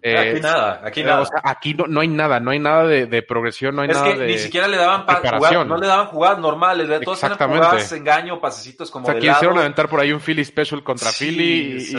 Eh, 0.00 0.16
aquí 0.16 0.40
nada, 0.40 0.80
aquí 0.84 1.02
nada. 1.02 1.28
aquí 1.42 1.74
no, 1.74 1.86
no, 1.88 2.00
hay 2.00 2.08
nada, 2.08 2.38
no 2.38 2.52
hay 2.52 2.60
nada 2.60 2.86
de, 2.86 3.06
de 3.06 3.22
progresión, 3.22 3.74
no 3.74 3.82
hay 3.82 3.88
nada 3.88 4.14
de 4.14 4.26
ni 4.28 4.38
siquiera 4.38 4.68
le 4.68 4.76
daban 4.76 5.06
jugar, 5.06 5.66
no 5.66 5.76
le 5.76 5.86
daban 5.88 6.06
jugadas 6.06 6.38
normales, 6.38 6.88
de 6.88 7.00
todos 7.00 7.20
eran 7.24 7.36
jugadas 7.36 7.90
engaño, 7.90 8.40
pasecitos 8.40 8.92
como 8.92 9.08
o 9.08 9.10
sea, 9.10 9.20
quisieron 9.20 9.58
aventar 9.58 9.88
por 9.88 9.98
ahí 9.98 10.12
un 10.12 10.20
Philly 10.20 10.44
special 10.44 10.84
contra 10.84 11.10
Philly 11.10 11.90
y, 11.90 11.94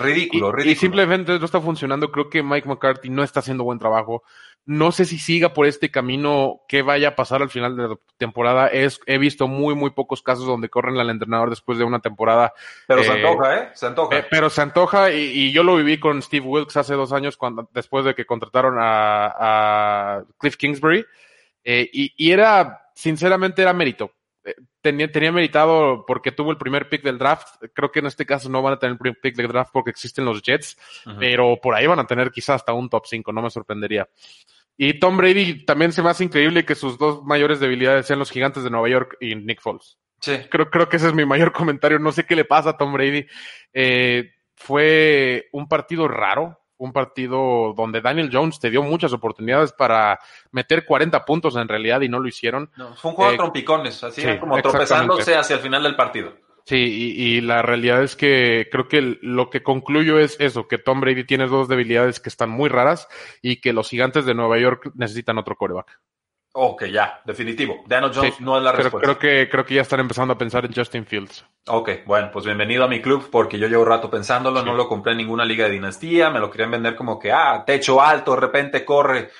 ridículo, 0.00 0.52
ridículo. 0.52 0.64
Y 0.64 0.74
simplemente 0.74 1.38
no 1.38 1.44
está 1.44 1.60
funcionando, 1.60 2.10
creo 2.10 2.30
que 2.30 2.42
Mike 2.42 2.66
McCarthy 2.66 3.10
no 3.10 3.22
está 3.22 3.40
haciendo 3.40 3.62
buen 3.64 3.78
trabajo. 3.78 4.22
No 4.68 4.92
sé 4.92 5.06
si 5.06 5.18
siga 5.18 5.54
por 5.54 5.64
este 5.64 5.90
camino, 5.90 6.60
qué 6.68 6.82
vaya 6.82 7.08
a 7.08 7.16
pasar 7.16 7.40
al 7.40 7.48
final 7.48 7.74
de 7.74 7.88
la 7.88 7.96
temporada. 8.18 8.66
Es, 8.66 9.00
he 9.06 9.16
visto 9.16 9.48
muy, 9.48 9.74
muy 9.74 9.92
pocos 9.92 10.20
casos 10.20 10.44
donde 10.44 10.68
corren 10.68 10.98
al 10.98 11.08
entrenador 11.08 11.48
después 11.48 11.78
de 11.78 11.84
una 11.84 12.00
temporada. 12.00 12.52
Pero 12.86 13.02
se 13.02 13.08
eh, 13.08 13.14
antoja, 13.14 13.56
¿eh? 13.56 13.70
Se 13.72 13.86
antoja. 13.86 14.18
Eh, 14.18 14.26
pero 14.30 14.50
se 14.50 14.60
antoja 14.60 15.10
y, 15.10 15.52
yo 15.52 15.62
lo 15.62 15.76
viví 15.76 15.98
con 15.98 16.20
Steve 16.20 16.44
Wilkes 16.44 16.76
hace 16.76 16.92
dos 16.92 17.14
años 17.14 17.38
cuando, 17.38 17.70
después 17.72 18.04
de 18.04 18.14
que 18.14 18.26
contrataron 18.26 18.76
a, 18.78 20.22
Cliff 20.36 20.58
Kingsbury. 20.58 21.02
Eh, 21.64 21.88
y, 21.90 22.12
y, 22.18 22.32
era, 22.32 22.90
sinceramente, 22.94 23.62
era 23.62 23.72
mérito. 23.72 24.12
Tenía, 24.82 25.10
tenía 25.10 25.32
meritado 25.32 26.04
porque 26.06 26.30
tuvo 26.30 26.50
el 26.50 26.58
primer 26.58 26.90
pick 26.90 27.02
del 27.02 27.16
draft. 27.16 27.64
Creo 27.72 27.90
que 27.90 28.00
en 28.00 28.06
este 28.06 28.26
caso 28.26 28.50
no 28.50 28.60
van 28.60 28.74
a 28.74 28.78
tener 28.78 28.92
el 28.92 28.98
primer 28.98 29.18
pick 29.18 29.34
del 29.34 29.48
draft 29.48 29.70
porque 29.72 29.90
existen 29.90 30.26
los 30.26 30.42
Jets, 30.42 30.76
pero 31.18 31.58
por 31.58 31.74
ahí 31.74 31.86
van 31.86 32.00
a 32.00 32.06
tener 32.06 32.30
quizás 32.30 32.56
hasta 32.56 32.74
un 32.74 32.90
top 32.90 33.06
5, 33.06 33.32
no 33.32 33.40
me 33.40 33.48
sorprendería. 33.48 34.06
Y 34.80 35.00
Tom 35.00 35.16
Brady 35.16 35.64
también 35.64 35.92
se 35.92 36.02
me 36.02 36.08
hace 36.08 36.22
increíble 36.22 36.64
que 36.64 36.76
sus 36.76 36.98
dos 36.98 37.24
mayores 37.24 37.58
debilidades 37.58 38.06
sean 38.06 38.20
los 38.20 38.30
gigantes 38.30 38.62
de 38.62 38.70
Nueva 38.70 38.88
York 38.88 39.16
y 39.20 39.34
Nick 39.34 39.60
Foles. 39.60 39.98
Sí. 40.20 40.38
Creo, 40.48 40.70
creo 40.70 40.88
que 40.88 40.98
ese 40.98 41.08
es 41.08 41.14
mi 41.14 41.26
mayor 41.26 41.52
comentario. 41.52 41.98
No 41.98 42.12
sé 42.12 42.24
qué 42.24 42.36
le 42.36 42.44
pasa 42.44 42.70
a 42.70 42.76
Tom 42.76 42.92
Brady. 42.92 43.26
Eh, 43.72 44.30
fue 44.54 45.48
un 45.52 45.66
partido 45.66 46.06
raro, 46.06 46.60
un 46.76 46.92
partido 46.92 47.74
donde 47.76 48.00
Daniel 48.00 48.30
Jones 48.32 48.60
te 48.60 48.70
dio 48.70 48.84
muchas 48.84 49.12
oportunidades 49.12 49.72
para 49.72 50.20
meter 50.52 50.84
40 50.84 51.24
puntos 51.24 51.56
en 51.56 51.66
realidad 51.66 52.00
y 52.02 52.08
no 52.08 52.20
lo 52.20 52.28
hicieron. 52.28 52.70
No, 52.76 52.94
fue 52.94 53.10
un 53.10 53.16
juego 53.16 53.30
de 53.32 53.34
eh, 53.34 53.38
trompicones, 53.38 54.04
así 54.04 54.22
como 54.38 54.62
tropezándose 54.62 55.34
hacia 55.34 55.56
el 55.56 55.62
final 55.62 55.82
del 55.82 55.96
partido. 55.96 56.34
Sí, 56.68 57.14
y, 57.16 57.40
la 57.40 57.62
realidad 57.62 58.02
es 58.02 58.14
que 58.14 58.68
creo 58.70 58.88
que 58.88 59.16
lo 59.22 59.48
que 59.48 59.62
concluyo 59.62 60.18
es 60.18 60.38
eso, 60.38 60.68
que 60.68 60.76
Tom 60.76 61.00
Brady 61.00 61.24
tiene 61.24 61.46
dos 61.46 61.66
debilidades 61.66 62.20
que 62.20 62.28
están 62.28 62.50
muy 62.50 62.68
raras 62.68 63.08
y 63.40 63.62
que 63.62 63.72
los 63.72 63.88
gigantes 63.88 64.26
de 64.26 64.34
Nueva 64.34 64.58
York 64.58 64.90
necesitan 64.94 65.38
otro 65.38 65.56
coreback. 65.56 65.98
Ok, 66.52 66.84
ya, 66.92 67.22
definitivo. 67.24 67.84
Daniel 67.86 68.12
Jones 68.14 68.38
no 68.42 68.58
es 68.58 68.62
la 68.62 68.72
respuesta. 68.72 69.00
Creo 69.00 69.18
que, 69.18 69.48
creo 69.48 69.64
que 69.64 69.76
ya 69.76 69.80
están 69.80 70.00
empezando 70.00 70.34
a 70.34 70.38
pensar 70.38 70.66
en 70.66 70.74
Justin 70.74 71.06
Fields. 71.06 71.42
Ok, 71.68 71.90
bueno, 72.04 72.28
pues 72.30 72.44
bienvenido 72.44 72.84
a 72.84 72.88
mi 72.88 73.00
club 73.00 73.30
porque 73.32 73.58
yo 73.58 73.66
llevo 73.66 73.86
rato 73.86 74.10
pensándolo, 74.10 74.62
no 74.62 74.74
lo 74.74 74.88
compré 74.88 75.12
en 75.12 75.18
ninguna 75.18 75.46
liga 75.46 75.64
de 75.64 75.70
dinastía, 75.70 76.28
me 76.28 76.38
lo 76.38 76.50
querían 76.50 76.72
vender 76.72 76.94
como 76.94 77.18
que, 77.18 77.32
ah, 77.32 77.64
techo 77.66 78.02
alto, 78.02 78.34
de 78.34 78.40
repente 78.42 78.84
corre 78.84 79.30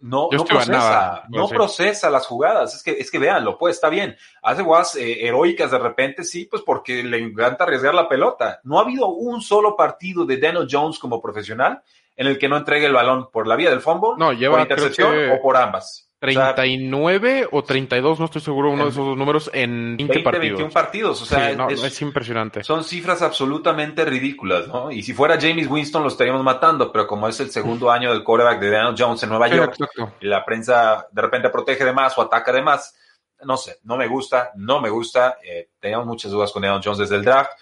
no, 0.00 0.28
no 0.32 0.44
procesa, 0.44 1.24
no 1.28 1.48
procesa 1.48 2.10
las 2.10 2.26
jugadas. 2.26 2.74
Es 2.74 2.82
que, 2.82 2.92
es 2.92 3.10
que 3.10 3.18
véanlo, 3.18 3.58
pues 3.58 3.76
está 3.76 3.88
bien. 3.88 4.16
Hace 4.42 4.62
jugadas 4.62 4.96
eh, 4.96 5.26
heroicas 5.26 5.70
de 5.70 5.78
repente, 5.78 6.24
sí, 6.24 6.46
pues 6.46 6.62
porque 6.62 7.02
le 7.02 7.18
encanta 7.18 7.64
arriesgar 7.64 7.94
la 7.94 8.08
pelota. 8.08 8.60
No 8.64 8.78
ha 8.78 8.82
habido 8.82 9.08
un 9.08 9.40
solo 9.42 9.76
partido 9.76 10.24
de 10.24 10.38
Daniel 10.38 10.68
Jones 10.70 10.98
como 10.98 11.20
profesional 11.20 11.82
en 12.16 12.26
el 12.26 12.38
que 12.38 12.48
no 12.48 12.56
entregue 12.56 12.86
el 12.86 12.92
balón 12.92 13.30
por 13.30 13.46
la 13.46 13.56
vía 13.56 13.70
del 13.70 13.80
fumble, 13.80 14.10
no, 14.18 14.32
lleva, 14.32 14.58
por 14.58 14.60
intercepción 14.60 15.30
o 15.30 15.40
por 15.40 15.56
ambas. 15.56 16.09
39 16.20 17.48
o, 17.50 17.64
32, 17.64 18.18
no 18.18 18.26
estoy 18.26 18.42
seguro, 18.42 18.70
uno 18.70 18.84
de 18.84 18.90
esos 18.90 19.16
números 19.16 19.50
en 19.54 19.96
20, 19.96 20.12
20 20.12 20.20
partidos. 20.22 20.58
21 20.58 20.70
partidos, 20.70 21.22
o 21.22 21.24
sea, 21.24 21.50
es, 21.70 22.02
impresionante. 22.02 22.62
Son 22.62 22.84
cifras 22.84 23.22
absolutamente 23.22 24.04
ridículas, 24.04 24.68
¿no? 24.68 24.92
Y 24.92 25.02
si 25.02 25.14
fuera 25.14 25.40
James 25.40 25.66
Winston 25.66 26.02
lo 26.02 26.08
estaríamos 26.08 26.44
matando, 26.44 26.92
pero 26.92 27.06
como 27.06 27.26
es 27.26 27.40
el 27.40 27.50
segundo 27.50 27.90
año 27.90 28.12
del 28.12 28.22
quarterback 28.22 28.60
de 28.60 28.70
Daniel 28.70 28.94
Jones 28.98 29.22
en 29.22 29.30
Nueva 29.30 29.48
York, 29.48 29.76
y 30.20 30.26
la 30.26 30.44
prensa 30.44 31.08
de 31.10 31.22
repente 31.22 31.48
protege 31.48 31.86
de 31.86 31.92
más 31.94 32.16
o 32.18 32.22
ataca 32.22 32.52
de 32.52 32.60
más, 32.60 32.94
no 33.42 33.56
sé, 33.56 33.78
no 33.84 33.96
me 33.96 34.06
gusta, 34.06 34.50
no 34.56 34.78
me 34.78 34.90
gusta. 34.90 35.38
Eh, 35.42 35.70
teníamos 35.80 36.06
muchas 36.06 36.30
dudas 36.30 36.52
con 36.52 36.60
Daniel 36.60 36.82
Jones 36.84 36.98
desde 36.98 37.16
el 37.16 37.24
draft. 37.24 37.52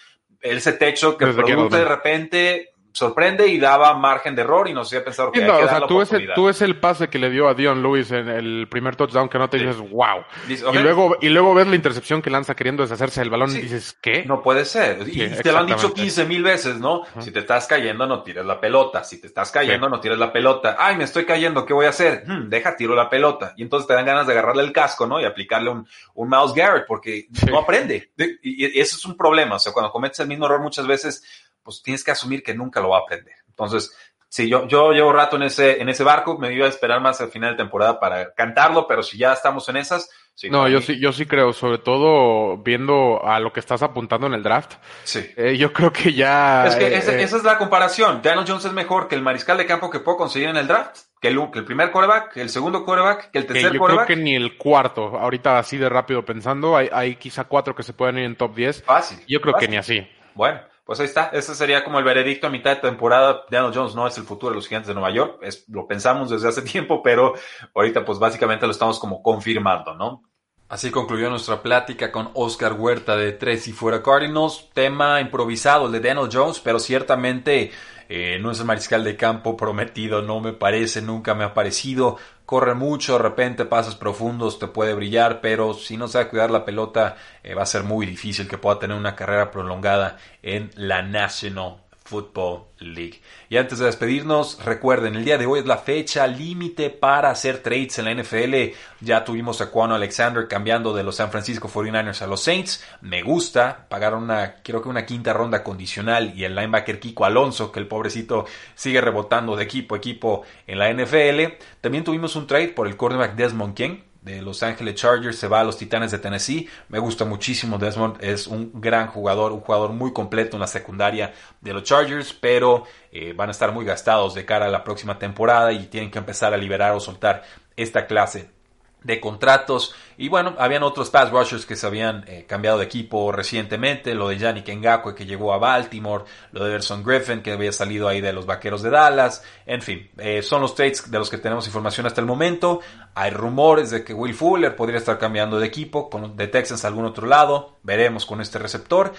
Ese 0.40 0.72
techo 0.72 1.16
que 1.16 1.28
produce 1.28 1.76
de 1.76 1.84
repente 1.84 2.72
sorprende 2.98 3.46
y 3.46 3.58
daba 3.58 3.94
margen 3.94 4.34
de 4.34 4.42
error 4.42 4.68
y 4.68 4.72
nos 4.72 4.88
hacía 4.88 5.04
pensar 5.04 5.30
que 5.30 5.40
no, 5.40 5.56
o 5.56 5.68
sea, 5.68 5.87
tú, 5.87 6.02
ese, 6.02 6.26
tú 6.34 6.46
ves 6.46 6.61
el 6.62 6.78
pase 6.80 7.08
que 7.08 7.18
le 7.18 7.30
dio 7.30 7.48
a 7.48 7.54
Dion 7.54 7.80
Lewis 7.80 8.11
en 8.11 8.28
el 8.28 8.66
primer 8.68 8.96
touchdown 8.96 9.28
que 9.28 9.38
no 9.38 9.48
te 9.48 9.58
dices, 9.58 9.78
wow. 9.78 10.24
Y, 10.48 10.78
luego, 10.78 11.16
y 11.20 11.28
luego 11.28 11.54
ves 11.54 11.68
la 11.68 11.76
intercepción 11.76 12.20
que 12.20 12.28
lanza 12.28 12.56
queriendo 12.56 12.82
deshacerse 12.82 13.20
del 13.20 13.30
balón 13.30 13.50
y 13.50 13.61
dices, 13.61 13.96
¿qué? 14.00 14.24
No 14.24 14.42
puede 14.42 14.64
ser. 14.64 14.98
y 15.06 15.28
te 15.28 15.52
lo 15.52 15.58
han 15.58 15.66
dicho 15.66 15.94
15 15.94 16.24
mil 16.24 16.42
veces, 16.42 16.78
¿no? 16.78 17.02
Si 17.20 17.30
te 17.30 17.40
estás 17.40 17.66
cayendo, 17.66 18.06
no 18.06 18.22
tires 18.22 18.44
la 18.44 18.61
pelota. 18.61 19.04
Si 19.04 19.20
te 19.20 19.28
estás 19.28 19.50
cayendo, 19.52 19.88
no 19.88 20.00
tires 20.00 20.18
la 20.18 20.32
pelota. 20.32 20.76
Ay, 20.78 20.96
me 20.96 21.04
estoy 21.04 21.24
cayendo, 21.24 21.64
¿qué 21.64 21.72
voy 21.72 21.87
a 21.87 21.90
hacer? 21.90 22.24
Hmm, 22.26 22.48
deja, 22.48 22.76
tiro 22.76 22.94
la 22.94 23.08
pelota. 23.08 23.54
Y 23.56 23.62
entonces 23.62 23.87
te 23.87 23.94
dan 23.94 24.06
ganas 24.06 24.26
de 24.26 24.32
agarrarle 24.32 24.64
el 24.64 24.72
casco, 24.72 25.06
¿no? 25.06 25.20
Y 25.20 25.24
aplicarle 25.24 25.70
un, 25.70 25.87
un 26.14 26.28
mouse 26.28 26.54
Garrett 26.54 26.87
porque 26.87 27.28
no 27.48 27.58
aprende. 27.58 28.11
Y, 28.42 28.66
y 28.66 28.80
eso 28.80 28.96
es 28.96 29.04
un 29.06 29.16
problema. 29.16 29.56
O 29.56 29.58
sea, 29.58 29.72
cuando 29.72 29.92
cometes 29.92 30.20
el 30.20 30.28
mismo 30.28 30.46
error 30.46 30.61
muchas 30.61 30.87
veces, 30.87 31.22
pues 31.68 31.83
tienes 31.83 32.02
que 32.02 32.11
asumir 32.11 32.42
que 32.42 32.54
nunca 32.54 32.81
lo 32.81 32.88
va 32.88 32.96
a 32.96 33.00
aprender. 33.02 33.35
Entonces, 33.46 33.94
sí, 34.26 34.48
yo, 34.48 34.66
yo 34.66 34.92
llevo 34.92 35.12
rato 35.12 35.37
en 35.37 35.42
ese, 35.42 35.83
en 35.83 35.90
ese 35.90 36.02
barco, 36.02 36.38
me 36.38 36.50
iba 36.50 36.64
a 36.64 36.70
esperar 36.70 37.02
más 37.02 37.20
al 37.20 37.28
final 37.28 37.50
de 37.50 37.59
temporada 37.59 38.00
para 38.00 38.33
cantarlo, 38.33 38.87
pero 38.88 39.02
si 39.02 39.18
ya 39.18 39.35
estamos 39.35 39.68
en 39.68 39.76
esas. 39.76 40.09
no, 40.48 40.66
yo 40.66 40.81
sí, 40.81 40.98
yo 40.98 41.12
sí 41.12 41.26
creo, 41.26 41.52
sobre 41.52 41.76
todo 41.76 42.57
viendo 42.57 43.22
a 43.22 43.38
lo 43.38 43.52
que 43.52 43.61
estás 43.61 43.83
apuntando 43.83 44.26
en 44.28 44.33
el 44.33 44.42
draft. 44.42 44.76
Sí. 45.04 45.31
Eh, 45.37 45.59
yo 45.59 45.70
creo 45.74 45.92
que 45.92 46.14
ya. 46.14 46.68
Es 46.68 46.76
que 46.76 46.87
eh, 46.87 46.96
esa, 46.96 47.37
es 47.37 47.44
la 47.44 47.59
comparación. 47.59 48.22
Daniel 48.22 48.46
Jones 48.48 48.64
es 48.64 48.72
mejor 48.72 49.07
que 49.07 49.14
el 49.14 49.20
mariscal 49.20 49.59
de 49.59 49.66
campo 49.66 49.90
que 49.90 50.00
puedo 50.00 50.16
conseguir 50.16 50.48
en 50.48 50.57
el 50.57 50.66
draft. 50.66 51.00
Que 51.20 51.28
el, 51.28 51.50
que 51.50 51.59
el 51.59 51.66
primer 51.66 51.90
coreback, 51.90 52.33
que 52.33 52.40
el 52.40 52.48
segundo 52.48 52.83
coreback, 52.87 53.31
que 53.31 53.40
el 53.40 53.46
tercer 53.46 53.74
yo 53.74 53.78
coreback. 53.78 54.07
Creo 54.07 54.16
que 54.16 54.22
ni 54.22 54.35
el 54.35 54.57
cuarto. 54.57 55.18
Ahorita 55.18 55.59
así 55.59 55.76
de 55.76 55.90
rápido 55.90 56.24
pensando, 56.24 56.78
hay, 56.78 56.88
hay 56.90 57.16
quizá 57.16 57.44
cuatro 57.44 57.74
que 57.74 57.83
se 57.83 57.92
pueden 57.92 58.16
ir 58.16 58.24
en 58.24 58.37
top 58.37 58.54
10. 58.54 58.85
Fácil. 58.85 59.18
Yo 59.28 59.42
creo 59.42 59.54
que 59.54 59.68
ni 59.68 59.76
así. 59.76 60.09
Bueno, 60.35 60.61
pues 60.88 61.01
ahí 61.01 61.05
está. 61.05 61.27
Ese 61.35 61.55
sería 61.55 61.85
como 61.85 61.98
el 61.98 62.05
veredicto 62.07 62.46
a 62.46 62.51
mitad 62.51 62.70
de 62.70 62.81
temporada. 62.81 63.44
Daniel 63.51 63.74
Jones 63.74 63.94
no 63.94 64.07
es 64.07 64.16
el 64.16 64.24
futuro 64.24 64.53
de 64.53 64.57
los 64.57 64.66
gigantes 64.66 64.88
de 64.88 64.94
Nueva 64.94 65.11
York. 65.11 65.38
Es, 65.42 65.68
lo 65.68 65.87
pensamos 65.87 66.31
desde 66.31 66.48
hace 66.48 66.62
tiempo, 66.72 67.03
pero 67.03 67.35
ahorita 67.74 68.07
pues 68.07 68.18
básicamente 68.18 68.64
lo 68.64 68.72
estamos 68.72 68.98
como 68.98 69.22
confirmando, 69.22 69.94
¿no? 69.94 70.22
Así 70.68 70.90
concluyó 70.90 71.31
nuestra 71.31 71.62
plática 71.62 72.12
con 72.12 72.31
Oscar 72.35 72.74
Huerta 72.74 73.16
de 73.16 73.33
Tres 73.33 73.68
y 73.68 73.72
Fuera 73.72 74.02
Cardinals. 74.02 74.68
Tema 74.74 75.20
improvisado 75.20 75.87
el 75.87 75.92
de 75.92 76.00
Daniel 76.00 76.28
Jones, 76.31 76.61
pero 76.61 76.78
ciertamente 76.78 77.72
eh, 78.09 78.38
no 78.40 78.50
es 78.50 78.61
el 78.61 78.66
mariscal 78.66 79.02
de 79.02 79.16
campo 79.16 79.57
prometido, 79.57 80.20
no 80.20 80.40
me 80.40 80.52
parece, 80.52 81.00
nunca 81.00 81.35
me 81.35 81.44
ha 81.44 81.54
parecido 81.54 82.18
corre 82.48 82.72
mucho, 82.72 83.12
de 83.12 83.18
repente 83.18 83.66
pases 83.66 83.94
profundos, 83.94 84.59
te 84.59 84.68
puede 84.68 84.94
brillar, 84.94 85.42
pero 85.42 85.74
si 85.74 85.98
no 85.98 86.09
sabe 86.09 86.28
cuidar 86.28 86.50
la 86.50 86.64
pelota, 86.64 87.16
eh, 87.42 87.52
va 87.52 87.64
a 87.64 87.66
ser 87.66 87.83
muy 87.83 88.07
difícil 88.07 88.48
que 88.48 88.57
pueda 88.57 88.78
tener 88.78 88.96
una 88.96 89.14
carrera 89.14 89.50
prolongada 89.50 90.16
en 90.42 90.70
la 90.74 91.02
National 91.02 91.76
Football 92.08 92.64
League. 92.78 93.20
Y 93.50 93.58
antes 93.58 93.78
de 93.78 93.84
despedirnos, 93.84 94.64
recuerden, 94.64 95.14
el 95.14 95.26
día 95.26 95.36
de 95.36 95.44
hoy 95.44 95.60
es 95.60 95.66
la 95.66 95.76
fecha 95.76 96.26
límite 96.26 96.88
para 96.88 97.30
hacer 97.30 97.58
trades 97.58 97.98
en 97.98 98.06
la 98.06 98.14
NFL. 98.14 98.74
Ya 99.00 99.24
tuvimos 99.24 99.60
a 99.60 99.70
Kwano 99.70 99.94
Alexander 99.94 100.48
cambiando 100.48 100.94
de 100.94 101.02
los 101.02 101.16
San 101.16 101.30
Francisco 101.30 101.68
49ers 101.68 102.22
a 102.22 102.26
los 102.26 102.42
Saints. 102.42 102.82
Me 103.02 103.22
gusta, 103.22 103.86
pagar 103.90 104.14
una, 104.14 104.56
creo 104.62 104.80
que 104.80 104.88
una 104.88 105.04
quinta 105.04 105.34
ronda 105.34 105.62
condicional 105.62 106.32
y 106.34 106.44
el 106.44 106.54
linebacker 106.54 106.98
Kiko 106.98 107.26
Alonso, 107.26 107.70
que 107.70 107.80
el 107.80 107.86
pobrecito 107.86 108.46
sigue 108.74 109.02
rebotando 109.02 109.54
de 109.54 109.64
equipo 109.64 109.94
a 109.94 109.98
equipo 109.98 110.44
en 110.66 110.78
la 110.78 110.90
NFL. 110.90 111.58
También 111.82 112.04
tuvimos 112.04 112.36
un 112.36 112.46
trade 112.46 112.68
por 112.68 112.86
el 112.86 112.96
cornerback 112.96 113.34
Desmond 113.34 113.74
King 113.74 113.98
de 114.28 114.42
Los 114.42 114.62
Ángeles 114.62 114.94
Chargers 114.94 115.38
se 115.38 115.48
va 115.48 115.60
a 115.60 115.64
los 115.64 115.78
Titanes 115.78 116.10
de 116.10 116.18
Tennessee. 116.18 116.68
Me 116.88 116.98
gusta 116.98 117.24
muchísimo 117.24 117.78
Desmond, 117.78 118.22
es 118.22 118.46
un 118.46 118.70
gran 118.74 119.06
jugador, 119.06 119.52
un 119.52 119.60
jugador 119.60 119.92
muy 119.92 120.12
completo 120.12 120.56
en 120.56 120.60
la 120.60 120.66
secundaria 120.66 121.32
de 121.60 121.72
los 121.72 121.82
Chargers, 121.82 122.34
pero 122.34 122.84
eh, 123.10 123.32
van 123.32 123.48
a 123.48 123.52
estar 123.52 123.72
muy 123.72 123.86
gastados 123.86 124.34
de 124.34 124.44
cara 124.44 124.66
a 124.66 124.70
la 124.70 124.84
próxima 124.84 125.18
temporada 125.18 125.72
y 125.72 125.86
tienen 125.86 126.10
que 126.10 126.18
empezar 126.18 126.52
a 126.52 126.58
liberar 126.58 126.92
o 126.92 127.00
soltar 127.00 127.42
esta 127.74 128.06
clase 128.06 128.57
de 129.02 129.20
contratos. 129.20 129.94
Y 130.16 130.28
bueno, 130.28 130.54
habían 130.58 130.82
otros 130.82 131.11
pass 131.11 131.30
rushers 131.30 131.64
que 131.64 131.76
se 131.76 131.87
habían 131.87 132.24
eh, 132.26 132.44
cambiado 132.48 132.78
de 132.78 132.84
equipo 132.84 133.30
recientemente, 133.30 134.14
lo 134.14 134.28
de 134.28 134.38
Yannick 134.38 134.68
Ngakwe 134.68 135.14
que 135.14 135.26
llegó 135.26 135.52
a 135.52 135.58
Baltimore, 135.58 136.24
lo 136.52 136.64
de 136.64 136.70
Everson 136.70 137.04
Griffin 137.04 137.40
que 137.40 137.52
había 137.52 137.72
salido 137.72 138.08
ahí 138.08 138.20
de 138.20 138.32
los 138.32 138.46
Vaqueros 138.46 138.82
de 138.82 138.90
Dallas, 138.90 139.44
en 139.66 139.82
fin, 139.82 140.11
eh, 140.18 140.42
son 140.42 140.62
los 140.62 140.74
trades 140.74 141.11
de 141.11 141.18
los 141.18 141.30
que 141.30 141.38
tenemos 141.38 141.66
información 141.66 142.06
hasta 142.06 142.20
el 142.20 142.26
momento. 142.26 142.80
Hay 143.14 143.30
rumores 143.30 143.90
de 143.90 144.02
que 144.02 144.14
Will 144.14 144.34
Fuller 144.34 144.74
podría 144.74 144.98
estar 144.98 145.18
cambiando 145.18 145.61
de 145.61 145.66
equipo, 145.66 146.11
con, 146.11 146.37
de 146.37 146.48
Texans 146.48 146.84
a 146.84 146.88
algún 146.88 147.04
otro 147.04 147.26
lado, 147.26 147.78
veremos 147.82 148.26
con 148.26 148.40
este 148.40 148.58
receptor. 148.58 149.12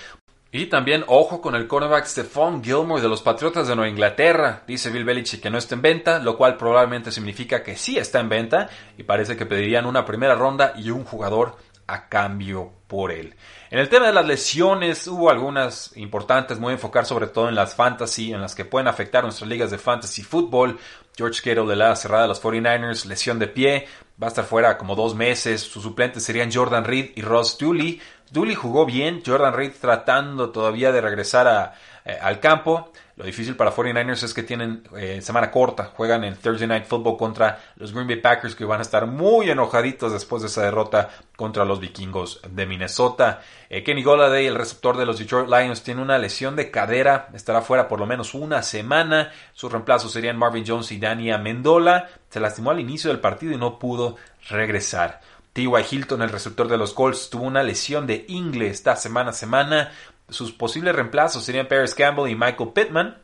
Y 0.52 0.66
también 0.66 1.04
ojo 1.06 1.42
con 1.42 1.54
el 1.54 1.68
cornerback 1.68 2.06
Stephon 2.06 2.64
Gilmore 2.64 3.04
de 3.04 3.08
los 3.08 3.22
Patriotas 3.22 3.68
de 3.68 3.76
Nueva 3.76 3.90
Inglaterra. 3.90 4.64
Dice 4.66 4.90
Bill 4.90 5.04
Belichick 5.06 5.42
que 5.42 5.52
no 5.52 5.60
está 5.60 5.76
en 5.76 5.84
venta, 5.84 6.18
lo 6.18 6.38
cual 6.38 6.58
probablemente 6.58 7.12
significa 7.12 7.62
que 7.62 7.76
sí 7.76 8.00
está 8.00 8.20
en 8.20 8.30
venta 8.30 8.68
y 8.98 9.04
parece 9.04 9.38
que 9.38 9.46
pedirían 9.46 9.86
una 9.86 10.06
primera 10.06 10.34
ronda 10.34 10.74
y 10.76 10.90
un 10.90 11.04
jugador 11.04 11.56
a 11.86 12.08
cambio 12.08 12.72
por 12.88 13.12
él. 13.12 13.36
En 13.70 13.80
el 13.80 13.90
tema 13.90 14.08
de 14.08 14.14
las 14.14 14.26
lesiones 14.26 15.06
hubo 15.08 15.30
algunas 15.30 15.96
importantes, 15.98 16.60
a 16.60 16.72
enfocar 16.72 17.06
sobre 17.06 17.28
todo 17.28 17.50
en 17.50 17.56
las 17.56 17.76
fantasy, 17.76 18.34
en 18.34 18.42
las 18.42 18.56
que 18.56 18.66
pueden 18.66 18.88
afectar 18.88 19.24
nuestras 19.24 19.50
ligas 19.50 19.70
de 19.70 19.78
fantasy 19.78 20.24
fútbol. 20.24 20.80
George 21.16 21.42
Kittle 21.44 21.68
de 21.68 21.76
la 21.76 21.96
cerrada 21.96 22.24
de 22.24 22.30
los 22.30 22.42
49ers, 22.42 23.06
lesión 23.06 23.40
de 23.40 23.48
pie, 23.48 23.88
va 24.22 24.28
a 24.28 24.30
estar 24.30 24.46
fuera 24.46 24.78
como 24.78 24.96
dos 24.96 25.16
meses. 25.16 25.62
Sus 25.62 25.84
suplentes 25.84 26.24
serían 26.24 26.52
Jordan 26.52 26.86
Reed 26.86 27.12
y 27.16 27.22
Ross 27.22 27.58
Dooley. 27.58 28.02
Dooley 28.32 28.56
jugó 28.56 28.86
bien, 28.86 29.22
Jordan 29.26 29.54
Reed 29.54 29.74
tratando 29.80 30.52
todavía 30.52 30.92
de 30.92 31.02
regresar 31.02 31.74
eh, 32.06 32.18
al 32.22 32.40
campo. 32.40 32.92
Lo 33.20 33.26
difícil 33.26 33.58
para 33.58 33.74
49ers 33.76 34.24
es 34.24 34.34
que 34.34 34.44
tienen 34.44 34.84
eh, 34.96 35.22
semana 35.22 35.52
corta, 35.52 35.92
juegan 35.94 36.24
en 36.24 36.38
Thursday 36.38 36.70
Night 36.70 36.86
Football 36.86 37.18
contra 37.18 37.60
los 37.76 37.92
Green 37.92 38.08
Bay 38.08 38.16
Packers 38.16 38.56
que 38.56 38.64
van 38.64 38.80
a 38.80 38.84
estar 38.84 39.08
muy 39.08 39.50
enojaditos 39.50 40.14
después 40.14 40.42
de 40.42 40.48
esa 40.48 40.64
derrota 40.64 41.10
contra 41.36 41.66
los 41.66 41.82
vikingos 41.82 42.40
de 42.50 42.66
Minnesota. 42.66 43.42
Eh, 43.70 43.84
Kenny 43.84 44.04
Golladay, 44.04 44.48
el 44.48 44.56
receptor 44.56 44.96
de 44.96 45.06
los 45.06 45.20
Detroit 45.20 45.50
Lions, 45.50 45.84
tiene 45.84 46.02
una 46.02 46.18
lesión 46.18 46.56
de 46.56 46.72
cadera, 46.72 47.28
estará 47.34 47.62
fuera 47.62 47.90
por 47.90 48.00
lo 48.00 48.06
menos 48.06 48.34
una 48.34 48.64
semana. 48.64 49.32
Sus 49.54 49.70
reemplazos 49.70 50.14
serían 50.14 50.38
Marvin 50.38 50.64
Jones 50.66 50.90
y 50.94 50.98
Dania 50.98 51.38
Mendola. 51.38 52.08
Se 52.30 52.40
lastimó 52.40 52.72
al 52.72 52.80
inicio 52.80 53.10
del 53.10 53.20
partido 53.20 53.52
y 53.52 53.58
no 53.58 53.80
pudo 53.80 54.16
regresar. 54.50 55.20
T.Y. 55.54 55.68
Hilton, 55.90 56.22
el 56.22 56.30
receptor 56.30 56.68
de 56.68 56.78
los 56.78 56.94
Colts, 56.94 57.30
tuvo 57.30 57.44
una 57.44 57.64
lesión 57.64 58.08
de 58.08 58.26
ingle 58.28 58.68
esta 58.68 58.96
semana 58.96 59.32
a 59.32 59.34
semana. 59.34 59.92
Sus 60.30 60.52
posibles 60.52 60.96
reemplazos 60.96 61.44
serían 61.44 61.68
Paris 61.68 61.96
Campbell 61.96 62.30
y 62.30 62.36
Michael 62.36 62.72
Pittman. 62.74 63.18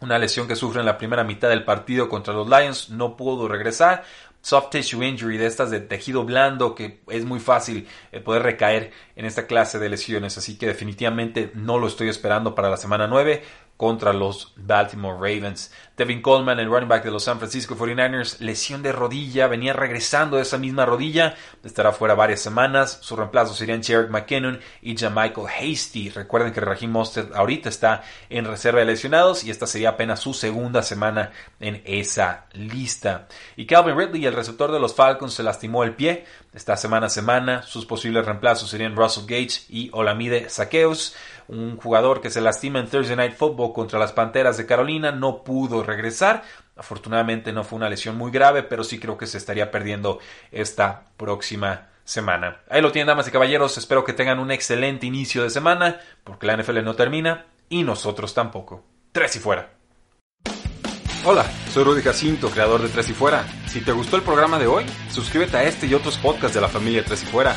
Una 0.00 0.18
lesión 0.18 0.46
que 0.46 0.56
sufre 0.56 0.80
en 0.80 0.86
la 0.86 0.98
primera 0.98 1.24
mitad 1.24 1.48
del 1.48 1.64
partido 1.64 2.08
contra 2.08 2.34
los 2.34 2.48
Lions, 2.48 2.90
no 2.90 3.16
pudo 3.16 3.48
regresar. 3.48 4.04
Soft 4.40 4.70
tissue 4.70 5.02
injury 5.02 5.36
de 5.36 5.46
estas 5.46 5.70
de 5.70 5.80
tejido 5.80 6.24
blando 6.24 6.74
que 6.74 7.00
es 7.08 7.24
muy 7.24 7.40
fácil 7.40 7.88
eh, 8.12 8.20
poder 8.20 8.44
recaer 8.44 8.92
en 9.16 9.24
esta 9.24 9.46
clase 9.46 9.78
de 9.78 9.88
lesiones. 9.88 10.38
Así 10.38 10.56
que 10.56 10.66
definitivamente 10.66 11.50
no 11.54 11.78
lo 11.78 11.88
estoy 11.88 12.08
esperando 12.08 12.54
para 12.54 12.70
la 12.70 12.76
semana 12.76 13.08
9 13.08 13.42
contra 13.78 14.12
los 14.12 14.52
Baltimore 14.56 15.14
Ravens. 15.14 15.72
Devin 15.96 16.20
Coleman, 16.20 16.58
el 16.58 16.68
running 16.68 16.88
back 16.88 17.04
de 17.04 17.12
los 17.12 17.24
San 17.24 17.38
Francisco 17.38 17.76
49ers, 17.76 18.40
lesión 18.40 18.82
de 18.82 18.92
rodilla, 18.92 19.46
venía 19.46 19.72
regresando 19.72 20.36
de 20.36 20.42
esa 20.42 20.58
misma 20.58 20.84
rodilla, 20.84 21.36
estará 21.62 21.92
fuera 21.92 22.14
varias 22.14 22.40
semanas. 22.40 22.98
Su 23.02 23.14
reemplazo 23.14 23.54
serían 23.54 23.82
Jared 23.82 24.10
McKinnon 24.10 24.60
y 24.82 24.96
Jamichael 24.96 25.46
Hasty. 25.46 26.10
Recuerden 26.10 26.52
que 26.52 26.60
Raheem 26.60 26.90
Mostert 26.90 27.34
ahorita 27.34 27.68
está 27.68 28.02
en 28.28 28.46
reserva 28.46 28.80
de 28.80 28.86
lesionados 28.86 29.44
y 29.44 29.50
esta 29.50 29.66
sería 29.68 29.90
apenas 29.90 30.20
su 30.20 30.34
segunda 30.34 30.82
semana 30.82 31.30
en 31.60 31.80
esa 31.84 32.46
lista. 32.54 33.28
Y 33.56 33.66
Calvin 33.66 33.96
Ridley, 33.96 34.26
el 34.26 34.34
receptor 34.34 34.72
de 34.72 34.80
los 34.80 34.94
Falcons, 34.94 35.34
se 35.34 35.44
lastimó 35.44 35.84
el 35.84 35.94
pie 35.94 36.24
esta 36.52 36.76
semana 36.76 37.06
a 37.06 37.10
semana. 37.10 37.62
Sus 37.62 37.86
posibles 37.86 38.26
reemplazos 38.26 38.70
serían 38.70 38.96
Russell 38.96 39.26
Gage 39.26 39.66
y 39.68 39.88
Olamide 39.92 40.50
Saqueus 40.50 41.14
un 41.48 41.78
jugador 41.78 42.20
que 42.20 42.30
se 42.30 42.40
lastima 42.40 42.78
en 42.78 42.88
Thursday 42.88 43.16
Night 43.16 43.34
Football 43.34 43.67
contra 43.72 43.98
las 43.98 44.12
Panteras 44.12 44.56
de 44.56 44.66
Carolina, 44.66 45.12
no 45.12 45.42
pudo 45.44 45.82
regresar. 45.82 46.42
Afortunadamente 46.76 47.52
no 47.52 47.64
fue 47.64 47.76
una 47.76 47.88
lesión 47.88 48.16
muy 48.16 48.30
grave, 48.30 48.62
pero 48.62 48.84
sí 48.84 48.98
creo 48.98 49.16
que 49.16 49.26
se 49.26 49.38
estaría 49.38 49.70
perdiendo 49.70 50.18
esta 50.52 51.08
próxima 51.16 51.88
semana. 52.04 52.60
Ahí 52.70 52.80
lo 52.80 52.92
tienen, 52.92 53.08
damas 53.08 53.28
y 53.28 53.30
caballeros. 53.30 53.76
Espero 53.78 54.04
que 54.04 54.12
tengan 54.12 54.38
un 54.38 54.50
excelente 54.50 55.06
inicio 55.06 55.42
de 55.42 55.50
semana, 55.50 56.00
porque 56.24 56.46
la 56.46 56.56
NFL 56.56 56.82
no 56.82 56.94
termina 56.94 57.46
y 57.68 57.82
nosotros 57.82 58.34
tampoco. 58.34 58.84
Tres 59.12 59.36
y 59.36 59.38
fuera. 59.38 59.70
Hola, 61.24 61.44
soy 61.72 61.84
Rudy 61.84 62.00
Jacinto, 62.00 62.48
creador 62.48 62.80
de 62.80 62.88
Tres 62.88 63.08
y 63.10 63.12
Fuera. 63.12 63.44
Si 63.66 63.80
te 63.80 63.92
gustó 63.92 64.16
el 64.16 64.22
programa 64.22 64.58
de 64.58 64.68
hoy, 64.68 64.84
suscríbete 65.10 65.56
a 65.56 65.64
este 65.64 65.86
y 65.86 65.94
otros 65.94 66.16
podcasts 66.16 66.54
de 66.54 66.60
la 66.60 66.68
familia 66.68 67.04
Tres 67.04 67.24
y 67.24 67.26
Fuera. 67.26 67.56